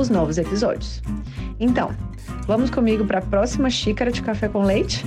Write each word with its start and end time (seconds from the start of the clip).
os 0.00 0.08
novos 0.08 0.38
episódios. 0.38 1.02
Então, 1.58 1.90
vamos 2.46 2.70
comigo 2.70 3.04
para 3.04 3.18
a 3.18 3.22
próxima 3.22 3.68
xícara 3.68 4.12
de 4.12 4.22
café 4.22 4.48
com 4.48 4.62
leite? 4.62 5.04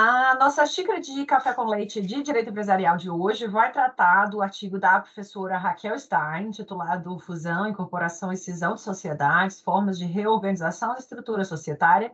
A 0.00 0.36
nossa 0.36 0.64
xícara 0.64 1.00
de 1.00 1.24
café 1.24 1.52
com 1.52 1.64
leite 1.64 2.00
de 2.00 2.22
direito 2.22 2.50
empresarial 2.50 2.96
de 2.96 3.10
hoje 3.10 3.48
vai 3.48 3.72
tratar 3.72 4.26
do 4.26 4.40
artigo 4.40 4.78
da 4.78 5.00
professora 5.00 5.58
Raquel 5.58 5.98
Stein, 5.98 6.52
titulado 6.52 7.18
Fusão, 7.18 7.66
Incorporação 7.66 8.32
e 8.32 8.36
Cisão 8.36 8.76
de 8.76 8.80
Sociedades, 8.80 9.60
Formas 9.60 9.98
de 9.98 10.04
Reorganização 10.04 10.92
da 10.92 11.00
Estrutura 11.00 11.44
Societária, 11.44 12.12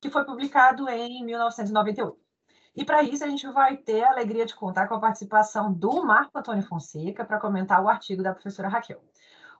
que 0.00 0.08
foi 0.08 0.24
publicado 0.24 0.88
em 0.88 1.24
1998. 1.24 2.27
E 2.78 2.84
para 2.84 3.02
isso 3.02 3.24
a 3.24 3.28
gente 3.28 3.44
vai 3.48 3.76
ter 3.76 4.04
a 4.04 4.12
alegria 4.12 4.46
de 4.46 4.54
contar 4.54 4.86
com 4.86 4.94
a 4.94 5.00
participação 5.00 5.72
do 5.72 6.00
Marco 6.04 6.38
Antônio 6.38 6.62
Fonseca 6.62 7.24
para 7.24 7.40
comentar 7.40 7.82
o 7.82 7.88
artigo 7.88 8.22
da 8.22 8.32
professora 8.32 8.68
Raquel. 8.68 9.02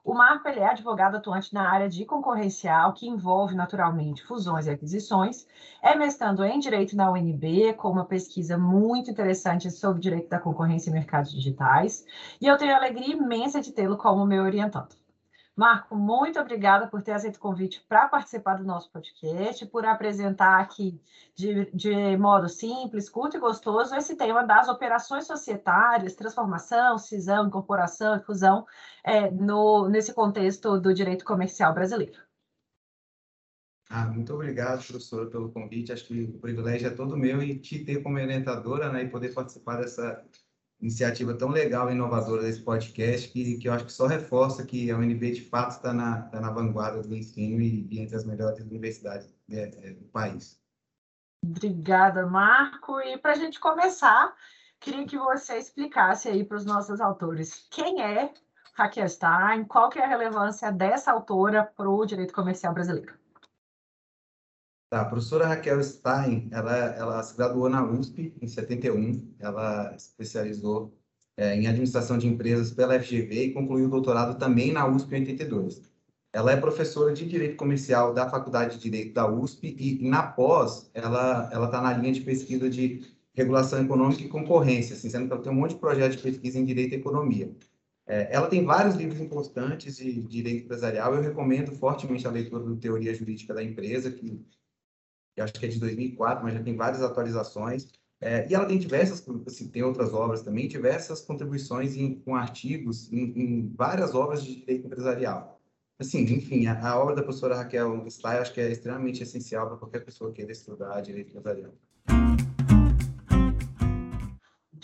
O 0.05 0.13
Marco 0.13 0.47
é 0.47 0.65
advogado 0.65 1.17
atuante 1.17 1.53
na 1.53 1.69
área 1.69 1.89
de 1.89 2.05
concorrencial, 2.05 2.93
que 2.93 3.09
envolve 3.09 3.55
naturalmente 3.55 4.25
fusões 4.25 4.67
e 4.67 4.69
aquisições. 4.69 5.45
É 5.83 5.95
mestrando 5.95 6.45
em 6.45 6.59
Direito 6.59 6.95
na 6.95 7.11
UNB, 7.11 7.73
com 7.73 7.89
uma 7.89 8.05
pesquisa 8.05 8.57
muito 8.57 9.11
interessante 9.11 9.69
sobre 9.69 10.01
direito 10.01 10.29
da 10.29 10.39
concorrência 10.39 10.89
e 10.89 10.93
mercados 10.93 11.33
digitais. 11.33 12.05
E 12.39 12.47
eu 12.47 12.57
tenho 12.57 12.73
a 12.73 12.77
alegria 12.77 13.17
imensa 13.17 13.59
de 13.59 13.73
tê-lo 13.73 13.97
como 13.97 14.25
meu 14.25 14.43
orientando. 14.43 14.95
Marco, 15.59 15.93
muito 15.93 16.39
obrigada 16.39 16.87
por 16.87 17.01
ter 17.01 17.11
aceito 17.11 17.35
o 17.35 17.39
convite 17.41 17.83
para 17.85 18.07
participar 18.07 18.55
do 18.55 18.63
nosso 18.63 18.89
podcast, 18.89 19.65
por 19.65 19.85
apresentar 19.85 20.61
aqui 20.61 20.97
de, 21.35 21.69
de, 21.71 22.15
modo 22.15 22.47
simples, 22.47 23.09
curto 23.09 23.35
e 23.35 23.41
gostoso 23.41 23.93
esse 23.93 24.15
tema 24.15 24.41
das 24.41 24.69
operações 24.69 25.27
societárias, 25.27 26.15
transformação, 26.15 26.97
cisão, 26.97 27.47
incorporação 27.47 28.15
e 28.15 28.21
fusão 28.21 28.65
é, 29.03 29.29
no, 29.29 29.89
nesse 29.89 30.13
contexto 30.13 30.79
do 30.79 30.93
direito 30.93 31.25
comercial 31.25 31.73
brasileiro. 31.73 32.17
Ah, 33.89 34.05
muito 34.05 34.33
obrigado, 34.33 34.87
professora, 34.87 35.29
pelo 35.29 35.51
convite. 35.51 35.91
Acho 35.91 36.05
que 36.05 36.23
o 36.23 36.39
privilégio 36.39 36.87
é 36.87 36.91
todo 36.91 37.17
meu 37.17 37.43
e 37.43 37.59
te 37.59 37.83
ter 37.83 38.01
como 38.01 38.15
orientadora 38.15 38.93
né, 38.93 39.03
e 39.03 39.09
poder 39.09 39.33
participar 39.33 39.81
dessa 39.81 40.25
iniciativa 40.81 41.33
tão 41.33 41.49
legal 41.49 41.89
e 41.89 41.93
inovadora 41.93 42.43
desse 42.43 42.61
podcast, 42.61 43.29
que, 43.29 43.57
que 43.57 43.67
eu 43.67 43.73
acho 43.73 43.85
que 43.85 43.91
só 43.91 44.07
reforça 44.07 44.65
que 44.65 44.89
a 44.89 44.97
UNB, 44.97 45.31
de 45.31 45.41
fato, 45.41 45.71
está 45.71 45.93
na, 45.93 46.21
tá 46.23 46.39
na 46.39 46.51
vanguarda 46.51 47.01
do 47.01 47.15
ensino 47.15 47.61
e, 47.61 47.87
e 47.91 47.99
entre 47.99 48.15
as 48.15 48.25
melhores 48.25 48.59
universidades 48.59 49.33
é, 49.51 49.61
é, 49.61 49.93
do 49.93 50.05
país. 50.05 50.59
Obrigada, 51.43 52.25
Marco. 52.25 52.99
E 53.01 53.17
para 53.17 53.33
a 53.33 53.35
gente 53.35 53.59
começar, 53.59 54.33
queria 54.79 55.05
que 55.05 55.17
você 55.17 55.57
explicasse 55.57 56.29
aí 56.29 56.43
para 56.43 56.57
os 56.57 56.65
nossos 56.65 57.01
autores 57.01 57.67
quem 57.69 58.01
é 58.01 58.33
Raquel 58.73 59.09
Stein, 59.09 59.65
qual 59.65 59.89
que 59.89 59.99
é 59.99 60.05
a 60.05 60.07
relevância 60.07 60.71
dessa 60.71 61.11
autora 61.11 61.63
para 61.75 61.89
o 61.89 62.05
direito 62.05 62.33
comercial 62.33 62.73
brasileiro. 62.73 63.18
Tá, 64.89 65.01
a 65.01 65.05
professora 65.05 65.45
Raquel 65.45 65.83
Stein, 65.83 66.49
ela, 66.51 66.75
ela 66.95 67.21
se 67.21 67.37
graduou 67.37 67.69
na 67.69 67.85
USP 67.85 68.33
em 68.41 68.47
71, 68.47 69.35
ela 69.37 69.95
especializou 69.95 70.97
é, 71.37 71.55
em 71.55 71.67
administração 71.67 72.17
de 72.17 72.27
empresas 72.27 72.71
pela 72.71 72.99
FGV 72.99 73.43
e 73.43 73.53
concluiu 73.53 73.85
o 73.85 73.89
doutorado 73.89 74.39
também 74.39 74.71
na 74.71 74.87
USP 74.87 75.15
em 75.15 75.19
82. 75.19 75.83
Ela 76.33 76.53
é 76.53 76.57
professora 76.57 77.13
de 77.13 77.27
Direito 77.27 77.55
Comercial 77.55 78.15
da 78.15 78.29
Faculdade 78.29 78.77
de 78.77 78.81
Direito 78.81 79.13
da 79.13 79.31
USP 79.31 79.75
e, 79.77 80.07
na 80.07 80.23
pós, 80.23 80.89
ela 80.93 81.49
está 81.65 81.81
na 81.81 81.93
linha 81.93 82.13
de 82.13 82.21
pesquisa 82.21 82.67
de 82.67 83.01
regulação 83.33 83.83
econômica 83.83 84.23
e 84.23 84.27
concorrência, 84.27 84.95
assim, 84.95 85.09
sendo 85.09 85.27
que 85.27 85.33
ela 85.33 85.41
tem 85.41 85.51
um 85.51 85.55
monte 85.55 85.75
de 85.75 85.79
projetos 85.79 86.17
de 86.17 86.23
pesquisa 86.23 86.57
em 86.57 86.65
Direito 86.65 86.93
e 86.93 86.97
Economia. 86.97 87.55
É, 88.07 88.27
ela 88.35 88.47
tem 88.47 88.65
vários 88.65 88.95
livros 88.95 89.21
importantes 89.21 89.97
de 89.97 90.19
direito 90.23 90.65
empresarial, 90.65 91.13
eu 91.13 91.21
recomendo 91.21 91.71
fortemente 91.75 92.25
a 92.27 92.31
leitura 92.31 92.63
do 92.63 92.75
Teoria 92.75 93.13
Jurídica 93.13 93.53
da 93.53 93.63
Empresa, 93.63 94.11
que 94.11 94.43
que 95.39 95.41
acho 95.41 95.53
que 95.53 95.65
é 95.65 95.69
de 95.69 95.79
2004, 95.79 96.43
mas 96.43 96.53
já 96.53 96.61
tem 96.61 96.75
várias 96.75 97.01
atualizações. 97.01 97.87
É, 98.21 98.45
e 98.49 98.53
ela 98.53 98.65
tem 98.65 98.77
diversas, 98.77 99.25
assim, 99.47 99.69
tem 99.69 99.81
outras 99.81 100.13
obras 100.13 100.41
também, 100.41 100.67
diversas 100.67 101.21
contribuições 101.21 101.95
em, 101.95 102.15
com 102.19 102.35
artigos 102.35 103.11
em, 103.13 103.31
em, 103.35 103.73
várias 103.73 104.13
obras 104.13 104.43
de 104.43 104.57
direito 104.57 104.87
empresarial. 104.87 105.61
Assim, 105.97 106.23
enfim, 106.23 106.67
a, 106.67 106.85
a 106.85 106.99
obra 106.99 107.15
da 107.15 107.23
professora 107.23 107.55
Raquel 107.55 108.09
Stein 108.09 108.37
acho 108.37 108.53
que 108.53 108.59
é 108.59 108.69
extremamente 108.69 109.23
essencial 109.23 109.67
para 109.67 109.77
qualquer 109.77 110.03
pessoa 110.03 110.33
queira 110.33 110.51
estudar 110.51 110.99
direito 111.01 111.29
empresarial. 111.29 111.73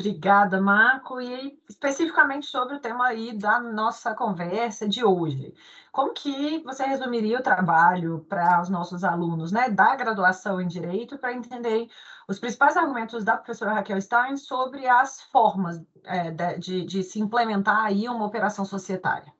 Obrigada, 0.06 0.62
Marco. 0.62 1.20
E 1.20 1.60
especificamente 1.68 2.46
sobre 2.46 2.76
o 2.76 2.80
tema 2.80 3.08
aí 3.08 3.36
da 3.36 3.60
nossa 3.60 4.14
conversa 4.14 4.88
de 4.88 5.04
hoje. 5.04 5.52
Como 5.92 6.14
que 6.14 6.60
você 6.64 6.86
resumiria 6.86 7.40
o 7.40 7.44
trabalho 7.44 8.24
para 8.30 8.62
os 8.62 8.70
nossos 8.70 9.04
alunos 9.04 9.52
né, 9.52 9.68
da 9.68 9.96
graduação 9.96 10.62
em 10.62 10.68
Direito 10.68 11.18
para 11.18 11.34
entender 11.34 11.88
os 12.28 12.38
principais 12.38 12.78
argumentos 12.78 13.24
da 13.24 13.36
professora 13.36 13.74
Raquel 13.74 14.00
Stein 14.00 14.38
sobre 14.38 14.86
as 14.88 15.22
formas 15.22 15.82
é, 16.04 16.32
de, 16.58 16.86
de, 16.86 17.02
se 17.02 17.20
implementar 17.20 17.86
aí 17.86 18.08
uma 18.08 18.26
operação 18.26 18.64
societária? 18.64 19.34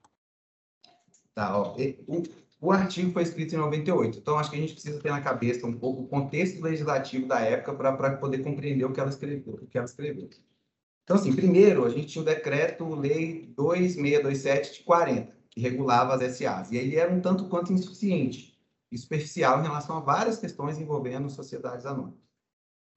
Tá, 1.36 1.56
ó. 1.60 1.76
O, 2.08 2.24
o 2.60 2.72
artigo 2.72 3.12
foi 3.12 3.22
escrito 3.22 3.54
em 3.54 3.60
98, 3.60 4.18
então 4.18 4.40
acho 4.40 4.50
que 4.50 4.58
a 4.58 4.60
gente 4.60 4.74
precisa 4.74 5.00
ter 5.00 5.12
na 5.12 5.22
cabeça 5.22 5.68
um 5.68 5.78
pouco 5.78 6.04
o 6.04 6.08
contexto 6.08 6.64
legislativo 6.64 7.28
da 7.28 7.40
época 7.42 7.76
para 7.76 8.18
poder 8.18 8.40
compreender 8.40 8.86
o 8.86 8.92
que 8.92 9.00
ela 9.00 9.10
escreveu. 9.10 9.60
O 9.62 9.68
que 9.68 9.78
ela 9.78 9.86
escreveu. 9.86 10.30
Então, 11.06 11.16
assim, 11.16 11.36
primeiro, 11.36 11.86
a 11.86 11.90
gente 11.90 12.08
tinha 12.08 12.22
o 12.24 12.26
decreto-lei 12.26 13.54
2627 13.56 14.80
de 14.80 14.84
40, 14.84 15.38
que 15.52 15.62
regulava 15.62 16.16
as 16.16 16.36
SAs. 16.36 16.72
E 16.72 16.78
ele 16.78 16.96
era 16.96 17.14
um 17.14 17.22
tanto 17.22 17.48
quanto 17.48 17.72
insuficiente 17.72 18.58
e 18.92 18.98
superficial 18.98 19.60
em 19.60 19.64
relação 19.64 19.98
a 19.98 20.00
várias 20.00 20.40
questões 20.40 20.80
envolvendo 20.80 21.30
sociedades 21.30 21.86
anônimas. 21.86 22.20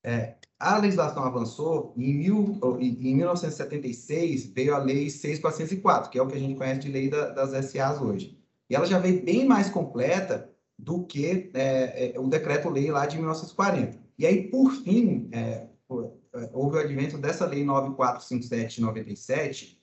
É, 0.03 0.37
a 0.59 0.79
legislação 0.79 1.23
avançou 1.23 1.93
e 1.97 2.11
em, 2.11 2.15
mil, 2.15 2.59
em 2.81 3.15
1976 3.15 4.47
veio 4.47 4.75
a 4.75 4.79
Lei 4.79 5.11
6404, 5.11 6.11
que 6.11 6.19
é 6.19 6.23
o 6.23 6.27
que 6.27 6.37
a 6.37 6.41
gente 6.41 6.57
conhece 6.57 6.81
de 6.81 6.89
lei 6.89 7.11
da, 7.11 7.29
das 7.29 7.51
SAs 7.67 8.01
hoje. 8.01 8.39
E 8.71 8.75
ela 8.75 8.87
já 8.87 8.99
veio 8.99 9.23
bem 9.23 9.47
mais 9.47 9.69
completa 9.69 10.51
do 10.79 11.05
que 11.05 11.51
é, 11.53 12.13
é, 12.15 12.19
o 12.19 12.27
decreto-lei 12.27 12.91
lá 12.91 13.05
de 13.05 13.17
1940. 13.17 13.99
E 14.19 14.25
aí, 14.25 14.49
por 14.49 14.73
fim, 14.73 15.29
é, 15.33 15.67
houve 16.53 16.77
o 16.77 16.81
advento 16.81 17.19
dessa 17.19 17.47
Lei 17.47 17.65
9457 17.65 18.77
de 18.77 18.83
97, 18.83 19.79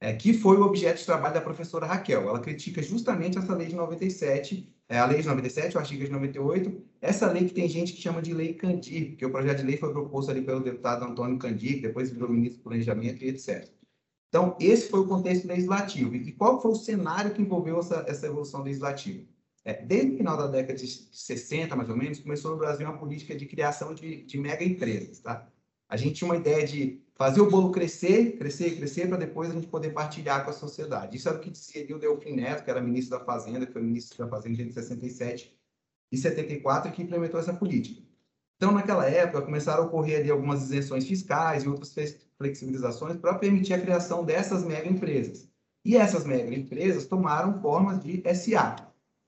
é, 0.00 0.12
que 0.12 0.32
foi 0.32 0.56
o 0.56 0.62
objeto 0.62 0.98
de 0.98 1.06
trabalho 1.06 1.34
da 1.34 1.40
professora 1.40 1.86
Raquel. 1.86 2.28
Ela 2.28 2.40
critica 2.40 2.82
justamente 2.82 3.38
essa 3.38 3.54
lei 3.54 3.66
de 3.66 3.74
97, 3.74 4.72
é, 4.88 4.98
a 4.98 5.06
lei 5.06 5.20
de 5.20 5.26
97, 5.26 5.76
o 5.76 5.80
artigo 5.80 6.04
de 6.04 6.10
98, 6.10 6.82
essa 7.00 7.30
lei 7.30 7.46
que 7.46 7.54
tem 7.54 7.68
gente 7.68 7.92
que 7.92 8.00
chama 8.00 8.22
de 8.22 8.32
lei 8.32 8.54
Candir, 8.54 9.10
porque 9.10 9.26
o 9.26 9.30
projeto 9.30 9.58
de 9.58 9.66
lei 9.66 9.76
foi 9.76 9.92
proposto 9.92 10.30
ali 10.30 10.42
pelo 10.42 10.60
deputado 10.60 11.04
Antônio 11.04 11.38
Candir, 11.38 11.82
depois 11.82 12.10
virou 12.10 12.30
ministro 12.30 12.58
do 12.58 12.64
Planejamento 12.64 13.24
e 13.24 13.28
etc. 13.28 13.68
Então, 14.28 14.56
esse 14.60 14.88
foi 14.88 15.00
o 15.00 15.08
contexto 15.08 15.46
legislativo. 15.46 16.14
E 16.14 16.32
qual 16.32 16.60
foi 16.60 16.70
o 16.70 16.76
cenário 16.76 17.32
que 17.32 17.40
envolveu 17.42 17.78
essa, 17.80 18.04
essa 18.06 18.26
evolução 18.26 18.62
legislativa? 18.62 19.24
É, 19.64 19.82
desde 19.82 20.14
o 20.14 20.16
final 20.16 20.36
da 20.36 20.46
década 20.46 20.78
de 20.78 20.86
60, 20.86 21.74
mais 21.74 21.90
ou 21.90 21.96
menos, 21.96 22.20
começou 22.20 22.52
no 22.52 22.58
Brasil 22.58 22.86
uma 22.86 22.98
política 22.98 23.34
de 23.34 23.46
criação 23.46 23.94
de, 23.94 24.24
de 24.24 24.38
mega 24.38 24.64
empresas. 24.64 25.20
Tá? 25.20 25.46
A 25.88 25.96
gente 25.96 26.16
tinha 26.16 26.28
uma 26.28 26.36
ideia 26.36 26.66
de 26.66 27.00
fazer 27.14 27.40
o 27.40 27.50
bolo 27.50 27.72
crescer, 27.72 28.36
crescer, 28.36 28.76
crescer, 28.76 29.08
para 29.08 29.16
depois 29.16 29.50
a 29.50 29.54
gente 29.54 29.66
poder 29.66 29.90
partilhar 29.90 30.44
com 30.44 30.50
a 30.50 30.54
sociedade. 30.54 31.16
Isso 31.16 31.28
era 31.28 31.38
o 31.38 31.40
que 31.40 31.50
dizia 31.50 31.96
o 31.96 31.98
Delfim 31.98 32.34
Neto, 32.34 32.62
que 32.62 32.70
era 32.70 32.80
ministro 32.80 33.18
da 33.18 33.24
Fazenda, 33.24 33.66
que 33.66 33.72
foi 33.72 33.82
ministro 33.82 34.18
da 34.18 34.30
Fazenda 34.30 34.62
entre 34.62 34.74
67 34.74 35.58
e 36.12 36.16
74, 36.16 36.92
que 36.92 37.02
implementou 37.02 37.40
essa 37.40 37.52
política. 37.54 38.02
Então, 38.56 38.72
naquela 38.72 39.08
época, 39.08 39.42
começaram 39.42 39.84
a 39.84 39.86
ocorrer 39.86 40.20
ali 40.20 40.30
algumas 40.30 40.62
isenções 40.62 41.06
fiscais 41.06 41.62
e 41.62 41.68
outras 41.68 41.94
flexibilizações 42.36 43.16
para 43.16 43.34
permitir 43.34 43.72
a 43.74 43.80
criação 43.80 44.24
dessas 44.24 44.64
mega 44.64 44.88
empresas. 44.88 45.48
E 45.84 45.96
essas 45.96 46.24
mega 46.24 46.54
empresas 46.54 47.06
tomaram 47.06 47.60
formas 47.60 48.02
de 48.02 48.22
SA. 48.34 48.76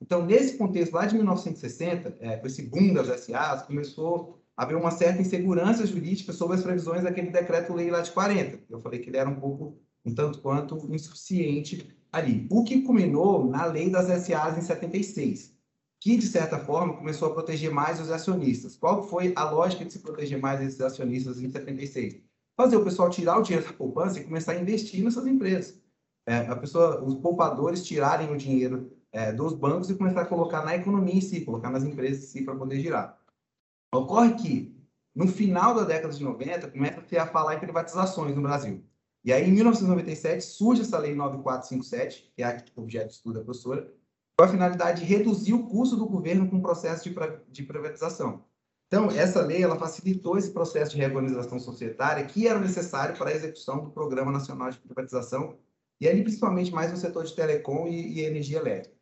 Então, 0.00 0.24
nesse 0.24 0.56
contexto 0.56 0.94
lá 0.94 1.06
de 1.06 1.14
1960, 1.14 2.16
é, 2.20 2.36
com 2.36 2.46
esse 2.46 2.62
boom 2.62 2.92
das 2.92 3.20
SAs, 3.20 3.62
começou 3.62 4.39
a 4.60 4.64
haver 4.64 4.76
uma 4.76 4.90
certa 4.90 5.22
insegurança 5.22 5.86
jurídica 5.86 6.34
sobre 6.34 6.56
as 6.56 6.62
previsões 6.62 7.02
daquele 7.02 7.30
decreto-lei 7.30 7.90
lá 7.90 8.02
de 8.02 8.10
40. 8.10 8.60
Eu 8.68 8.78
falei 8.78 8.98
que 9.00 9.08
ele 9.08 9.16
era 9.16 9.30
um 9.30 9.40
pouco, 9.40 9.78
um 10.04 10.14
tanto 10.14 10.38
quanto 10.42 10.76
insuficiente 10.94 11.96
ali. 12.12 12.46
O 12.50 12.62
que 12.62 12.82
culminou 12.82 13.48
na 13.48 13.64
lei 13.64 13.88
das 13.88 14.08
SAs 14.22 14.58
em 14.58 14.60
76, 14.60 15.56
que, 15.98 16.14
de 16.18 16.26
certa 16.26 16.58
forma, 16.58 16.92
começou 16.92 17.28
a 17.28 17.32
proteger 17.32 17.70
mais 17.72 17.98
os 18.02 18.10
acionistas. 18.10 18.76
Qual 18.76 19.02
foi 19.02 19.32
a 19.34 19.48
lógica 19.48 19.82
de 19.82 19.94
se 19.94 20.00
proteger 20.00 20.38
mais 20.38 20.60
esses 20.60 20.80
acionistas 20.82 21.40
em 21.40 21.48
76? 21.48 22.20
fazer 22.54 22.76
o 22.76 22.84
pessoal 22.84 23.08
tirar 23.08 23.38
o 23.38 23.42
dinheiro 23.42 23.66
da 23.66 23.72
poupança 23.72 24.20
e 24.20 24.24
começar 24.24 24.52
a 24.52 24.60
investir 24.60 25.02
nessas 25.02 25.26
empresas. 25.26 25.80
É, 26.26 26.40
a 26.40 26.54
pessoa, 26.54 27.02
os 27.02 27.14
poupadores 27.14 27.82
tirarem 27.82 28.30
o 28.30 28.36
dinheiro 28.36 28.92
é, 29.10 29.32
dos 29.32 29.54
bancos 29.54 29.88
e 29.88 29.94
começar 29.94 30.20
a 30.20 30.26
colocar 30.26 30.62
na 30.62 30.76
economia 30.76 31.14
em 31.14 31.22
si, 31.22 31.40
colocar 31.40 31.70
nas 31.70 31.84
empresas 31.84 32.24
em 32.24 32.26
si 32.26 32.42
para 32.42 32.54
poder 32.54 32.78
girar. 32.78 33.18
Ocorre 33.92 34.34
que, 34.34 34.76
no 35.14 35.26
final 35.26 35.74
da 35.74 35.84
década 35.84 36.14
de 36.14 36.22
90, 36.22 36.70
começa-se 36.70 37.18
a 37.18 37.26
falar 37.26 37.56
em 37.56 37.60
privatizações 37.60 38.36
no 38.36 38.42
Brasil. 38.42 38.84
E 39.24 39.32
aí, 39.32 39.48
em 39.48 39.52
1997, 39.52 40.42
surge 40.42 40.82
essa 40.82 40.98
Lei 40.98 41.14
9457, 41.14 42.32
que 42.34 42.42
é 42.42 42.64
o 42.76 42.80
objeto 42.80 43.08
de 43.08 43.14
estudo 43.14 43.38
da 43.38 43.44
professora, 43.44 43.92
com 44.38 44.44
a 44.44 44.48
finalidade 44.48 45.00
de 45.00 45.06
reduzir 45.06 45.52
o 45.52 45.66
custo 45.66 45.96
do 45.96 46.06
governo 46.06 46.48
com 46.48 46.56
o 46.56 46.62
processo 46.62 47.08
de, 47.08 47.14
de 47.48 47.62
privatização. 47.64 48.44
Então, 48.86 49.10
essa 49.10 49.42
lei 49.42 49.62
ela 49.62 49.78
facilitou 49.78 50.38
esse 50.38 50.50
processo 50.50 50.92
de 50.92 50.98
reorganização 50.98 51.58
societária 51.58 52.24
que 52.24 52.48
era 52.48 52.58
necessário 52.58 53.16
para 53.16 53.30
a 53.30 53.34
execução 53.34 53.84
do 53.84 53.90
Programa 53.90 54.32
Nacional 54.32 54.70
de 54.70 54.78
Privatização, 54.78 55.58
e 56.00 56.08
ali 56.08 56.22
principalmente 56.22 56.72
mais 56.72 56.90
no 56.90 56.96
setor 56.96 57.24
de 57.24 57.34
telecom 57.34 57.86
e, 57.86 58.14
e 58.14 58.20
energia 58.20 58.58
elétrica. 58.58 58.96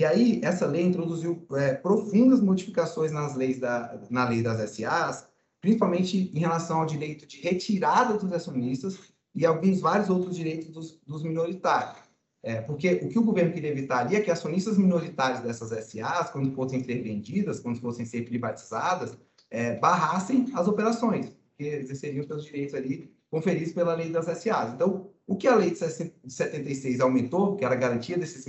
E 0.00 0.04
aí, 0.06 0.40
essa 0.42 0.64
lei 0.64 0.82
introduziu 0.82 1.46
é, 1.52 1.74
profundas 1.74 2.40
modificações 2.40 3.12
nas 3.12 3.36
leis 3.36 3.60
da, 3.60 4.00
na 4.08 4.26
lei 4.26 4.42
das 4.42 4.70
SAs, 4.70 5.28
principalmente 5.60 6.32
em 6.34 6.38
relação 6.38 6.80
ao 6.80 6.86
direito 6.86 7.26
de 7.26 7.38
retirada 7.42 8.16
dos 8.16 8.32
acionistas 8.32 8.98
e 9.34 9.44
alguns 9.44 9.78
vários 9.78 10.08
outros 10.08 10.34
direitos 10.34 10.70
dos, 10.70 10.98
dos 11.06 11.22
minoritários. 11.22 11.98
É, 12.42 12.62
porque 12.62 12.94
o 13.02 13.10
que 13.10 13.18
o 13.18 13.22
governo 13.22 13.52
queria 13.52 13.68
evitar 13.68 13.98
ali 13.98 14.16
é 14.16 14.22
que 14.22 14.30
acionistas 14.30 14.78
minoritários 14.78 15.40
dessas 15.40 15.68
SAs, 15.68 16.30
quando 16.30 16.50
fossem 16.54 16.82
ser 16.82 17.02
vendidas, 17.02 17.60
quando 17.60 17.78
fossem 17.78 18.06
ser 18.06 18.22
privatizadas, 18.22 19.18
é, 19.50 19.76
barrassem 19.76 20.46
as 20.54 20.66
operações, 20.66 21.36
que 21.58 21.64
exerceriam 21.64 22.24
seus 22.24 22.46
direitos 22.46 22.74
ali 22.74 23.14
conferidos 23.30 23.74
pela 23.74 23.94
lei 23.94 24.08
das 24.08 24.24
SAs. 24.24 24.72
Então, 24.72 25.09
o 25.30 25.36
que 25.36 25.46
a 25.46 25.54
lei 25.54 25.70
de 25.70 25.78
76 25.78 26.98
aumentou, 27.00 27.54
que 27.54 27.64
era 27.64 27.76
a 27.76 27.78
garantia 27.78 28.18
desses 28.18 28.44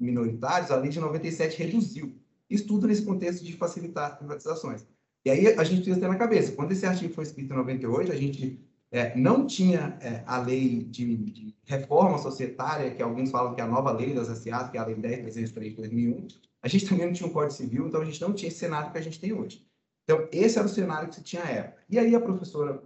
minoritários, 0.00 0.72
a 0.72 0.76
lei 0.76 0.90
de 0.90 0.98
97 0.98 1.56
reduziu. 1.62 2.12
Isso 2.50 2.66
tudo 2.66 2.88
nesse 2.88 3.02
contexto 3.02 3.44
de 3.44 3.52
facilitar 3.52 4.18
privatizações. 4.18 4.84
E 5.24 5.30
aí 5.30 5.46
a 5.46 5.62
gente 5.62 5.76
precisa 5.76 6.00
ter 6.00 6.08
na 6.08 6.16
cabeça, 6.16 6.50
quando 6.50 6.72
esse 6.72 6.84
artigo 6.84 7.14
foi 7.14 7.22
escrito 7.22 7.52
em 7.52 7.56
98, 7.56 8.10
a 8.10 8.16
gente 8.16 8.60
é, 8.90 9.16
não 9.16 9.46
tinha 9.46 9.96
é, 10.00 10.24
a 10.26 10.38
lei 10.38 10.82
de, 10.82 11.16
de, 11.16 11.54
reforma 11.62 12.18
societária, 12.18 12.90
que 12.90 13.00
alguns 13.00 13.30
falam 13.30 13.54
que 13.54 13.60
é 13.60 13.64
a 13.64 13.68
nova 13.68 13.92
lei 13.92 14.12
das 14.12 14.26
SAs, 14.26 14.70
que 14.72 14.76
é 14.76 14.80
a 14.80 14.86
lei 14.86 14.96
10.303 14.96 15.68
de 15.68 15.76
2001. 15.76 16.26
A 16.60 16.66
gente 16.66 16.88
também 16.88 17.06
não 17.06 17.12
tinha 17.12 17.28
um 17.28 17.32
Código 17.32 17.54
Civil, 17.54 17.86
então 17.86 18.00
a 18.00 18.04
gente 18.04 18.20
não 18.20 18.32
tinha 18.32 18.48
esse 18.48 18.58
cenário 18.58 18.90
que 18.90 18.98
a 18.98 19.02
gente 19.02 19.20
tem 19.20 19.32
hoje. 19.32 19.64
Então, 20.02 20.28
esse 20.32 20.58
era 20.58 20.66
o 20.66 20.70
cenário 20.70 21.08
que 21.08 21.14
se 21.14 21.22
tinha 21.22 21.44
à 21.44 21.48
época. 21.48 21.80
E 21.88 21.96
aí 21.96 22.12
a 22.12 22.20
professora 22.20 22.82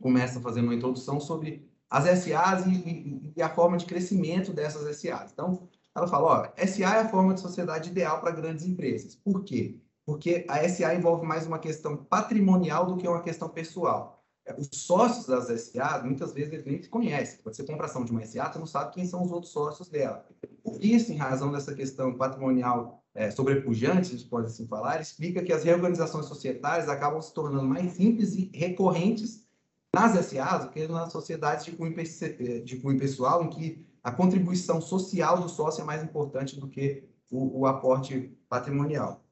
começa 0.00 0.40
fazendo 0.40 0.64
uma 0.64 0.74
introdução 0.74 1.20
sobre 1.20 1.72
as 1.90 2.04
SAs 2.04 2.66
e, 2.66 3.32
e, 3.36 3.42
a 3.42 3.48
forma 3.48 3.76
de 3.76 3.86
crescimento 3.86 4.52
dessas 4.52 4.96
SAs. 4.96 5.32
Então, 5.32 5.68
ela 5.94 6.08
fala, 6.08 6.52
ó, 6.56 6.66
SA 6.66 6.96
é 6.96 7.00
a 7.00 7.08
forma 7.08 7.34
de 7.34 7.40
sociedade 7.40 7.90
ideal 7.90 8.20
para 8.20 8.32
grandes 8.32 8.66
empresas. 8.66 9.14
Por 9.14 9.44
quê? 9.44 9.78
Porque 10.04 10.44
a 10.48 10.68
SA 10.68 10.94
envolve 10.94 11.24
mais 11.26 11.46
uma 11.46 11.58
questão 11.58 11.96
patrimonial 11.96 12.86
do 12.86 12.96
que 12.96 13.08
uma 13.08 13.22
questão 13.22 13.48
pessoal. 13.48 14.22
É, 14.46 14.54
os 14.58 14.68
sócios 14.72 15.26
das 15.26 15.46
SA, 15.62 16.02
muitas 16.04 16.32
vezes, 16.32 16.52
eles 16.52 16.66
nem 16.66 16.82
se 16.82 16.88
conhecem. 16.88 17.38
Quando 17.42 17.54
você 17.54 17.64
compra 17.64 17.86
ação 17.86 18.04
de 18.04 18.10
uma 18.10 18.24
SA, 18.26 18.52
você 18.52 18.58
não 18.58 18.66
sabe 18.66 18.92
quem 18.92 19.06
são 19.06 19.22
os 19.22 19.32
outros 19.32 19.52
sócios 19.52 19.88
dela. 19.88 20.26
Por 20.62 20.84
isso, 20.84 21.12
em 21.12 21.16
razão 21.16 21.50
dessa 21.50 21.74
questão 21.74 22.14
patrimonial 22.14 23.02
é, 23.14 23.30
sobrepujante, 23.30 24.18
se 24.18 24.24
pode 24.24 24.48
assim 24.48 24.66
falar, 24.66 25.00
explica 25.00 25.42
que 25.42 25.52
as 25.52 25.64
reorganizações 25.64 26.26
societárias 26.26 26.88
acabam 26.88 27.22
se 27.22 27.32
tornando 27.32 27.66
mais 27.66 27.92
simples 27.92 28.34
e 28.34 28.50
recorrentes 28.52 29.43
nas 29.94 30.12
SAs 30.26 30.68
que 30.70 30.86
nas 30.88 31.12
sociedades 31.12 31.64
de 31.64 31.72
cunho, 31.72 31.94
de 32.64 32.76
cunho 32.76 32.98
pessoal, 32.98 33.44
em 33.44 33.50
que 33.50 33.86
a 34.02 34.10
contribuição 34.10 34.80
social 34.80 35.40
do 35.40 35.48
sócio 35.48 35.82
é 35.82 35.84
mais 35.84 36.02
importante 36.02 36.58
do 36.58 36.68
que 36.68 37.04
o, 37.30 37.60
o 37.60 37.66
aporte 37.66 38.36
patrimonial. 38.48 39.24